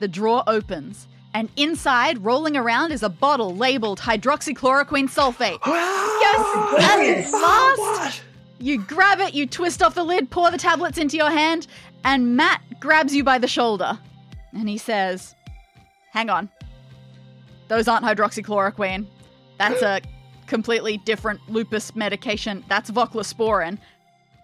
[0.00, 5.58] the drawer opens, and inside, rolling around, is a bottle labeled hydroxychloroquine sulfate.
[5.66, 7.30] yes, Yes.
[7.30, 8.22] Fast!
[8.58, 11.66] You grab it, you twist off the lid, pour the tablets into your hand,
[12.04, 13.98] and Matt grabs you by the shoulder.
[14.52, 15.34] And he says,
[16.10, 16.48] Hang on.
[17.68, 19.06] Those aren't hydroxychloroquine.
[19.58, 20.00] That's a
[20.46, 22.64] completely different lupus medication.
[22.68, 23.78] That's voclosporin.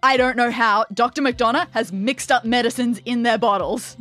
[0.03, 1.23] I don't know how, Dr.
[1.23, 3.97] McDonough has mixed up medicines in their bottles.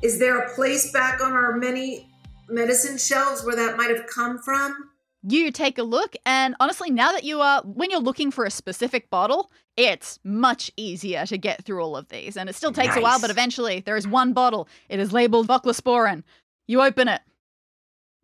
[0.00, 2.08] Is there a place back on our many
[2.48, 4.90] medicine shelves where that might have come from?
[5.24, 8.50] You take a look, and honestly, now that you are, when you're looking for a
[8.50, 12.36] specific bottle, it's much easier to get through all of these.
[12.36, 14.68] And it still takes a while, but eventually there is one bottle.
[14.88, 16.22] It is labeled voclosporin.
[16.68, 17.22] You open it,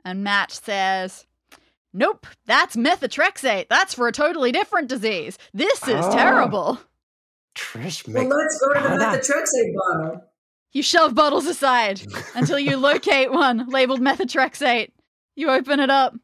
[0.04, 1.26] and Matt says,
[1.92, 3.68] Nope, that's methotrexate.
[3.68, 5.38] That's for a totally different disease.
[5.52, 6.12] This is Oh.
[6.12, 6.78] terrible.
[7.56, 10.24] Trish, Well, let's go to the oh, methotrexate bottle.
[10.72, 12.02] You shove bottles aside
[12.34, 14.90] until you locate one labeled methotrexate.
[15.36, 16.14] You open it up.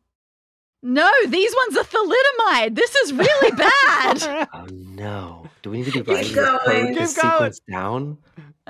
[0.82, 2.74] No, these ones are thalidomide.
[2.74, 4.48] This is really bad.
[4.52, 5.46] Oh no!
[5.62, 6.94] Do we need to be writing going.
[6.94, 7.52] the Keep to going.
[7.70, 8.18] down?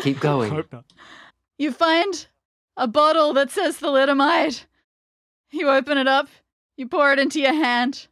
[0.00, 0.50] Keep going.
[0.52, 0.84] Hope not.
[1.56, 2.26] you find
[2.80, 4.64] a bottle that says thalidomide.
[5.50, 6.28] You open it up.
[6.76, 8.06] You pour it into your hand.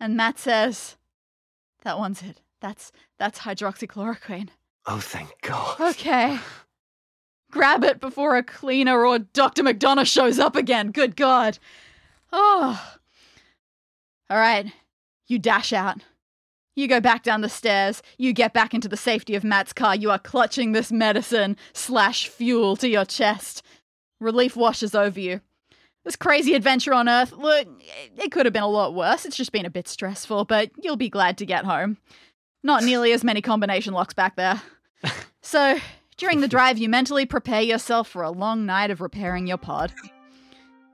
[0.00, 0.96] And Matt says,
[1.84, 2.40] "That one's it.
[2.60, 4.48] That's that's hydroxychloroquine."
[4.86, 5.80] Oh, thank God.
[5.80, 6.40] Okay.
[7.52, 9.62] Grab it before a cleaner or Dr.
[9.62, 10.90] McDonough shows up again.
[10.90, 11.58] Good God.
[12.32, 12.96] Oh.
[14.28, 14.72] All right.
[15.28, 16.02] You dash out.
[16.74, 18.02] You go back down the stairs.
[18.16, 19.94] You get back into the safety of Matt's car.
[19.94, 23.62] You are clutching this medicine slash fuel to your chest.
[24.20, 25.40] Relief washes over you.
[26.04, 27.68] This crazy adventure on Earth, look,
[28.16, 29.24] it could have been a lot worse.
[29.24, 31.98] It's just been a bit stressful, but you'll be glad to get home.
[32.64, 34.62] Not nearly as many combination locks back there.
[35.44, 35.76] So,
[36.18, 39.92] during the drive, you mentally prepare yourself for a long night of repairing your pod.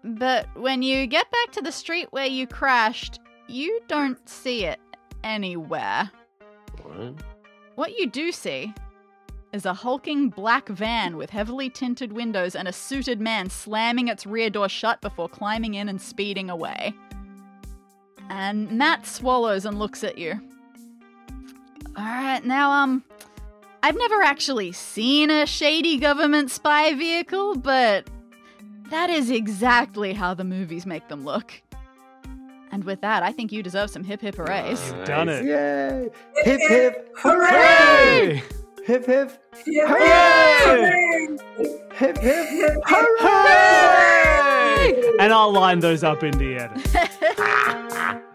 [0.02, 4.80] But when you get back to the street where you crashed, you don't see it
[5.24, 6.10] anywhere.
[6.82, 7.14] What?
[7.74, 8.72] What you do see
[9.52, 14.26] is a hulking black van with heavily tinted windows and a suited man slamming its
[14.26, 16.92] rear door shut before climbing in and speeding away.
[18.28, 20.40] And Matt swallows and looks at you.
[21.96, 23.02] Alright, now, um,
[23.82, 28.08] I've never actually seen a shady government spy vehicle, but
[28.90, 31.62] that is exactly how the movies make them look.
[32.70, 34.92] And with that, I think you deserve some hip hip hoorays.
[34.92, 35.44] You've done it.
[35.44, 36.08] Yay!
[36.44, 37.08] Hip hip!
[37.16, 38.42] Hooray!
[38.84, 39.42] Hip hip!
[39.66, 41.38] Hooray!
[41.94, 42.46] Hip hip!
[42.86, 44.18] Hooray!
[45.20, 48.22] And I'll line those up in the edit.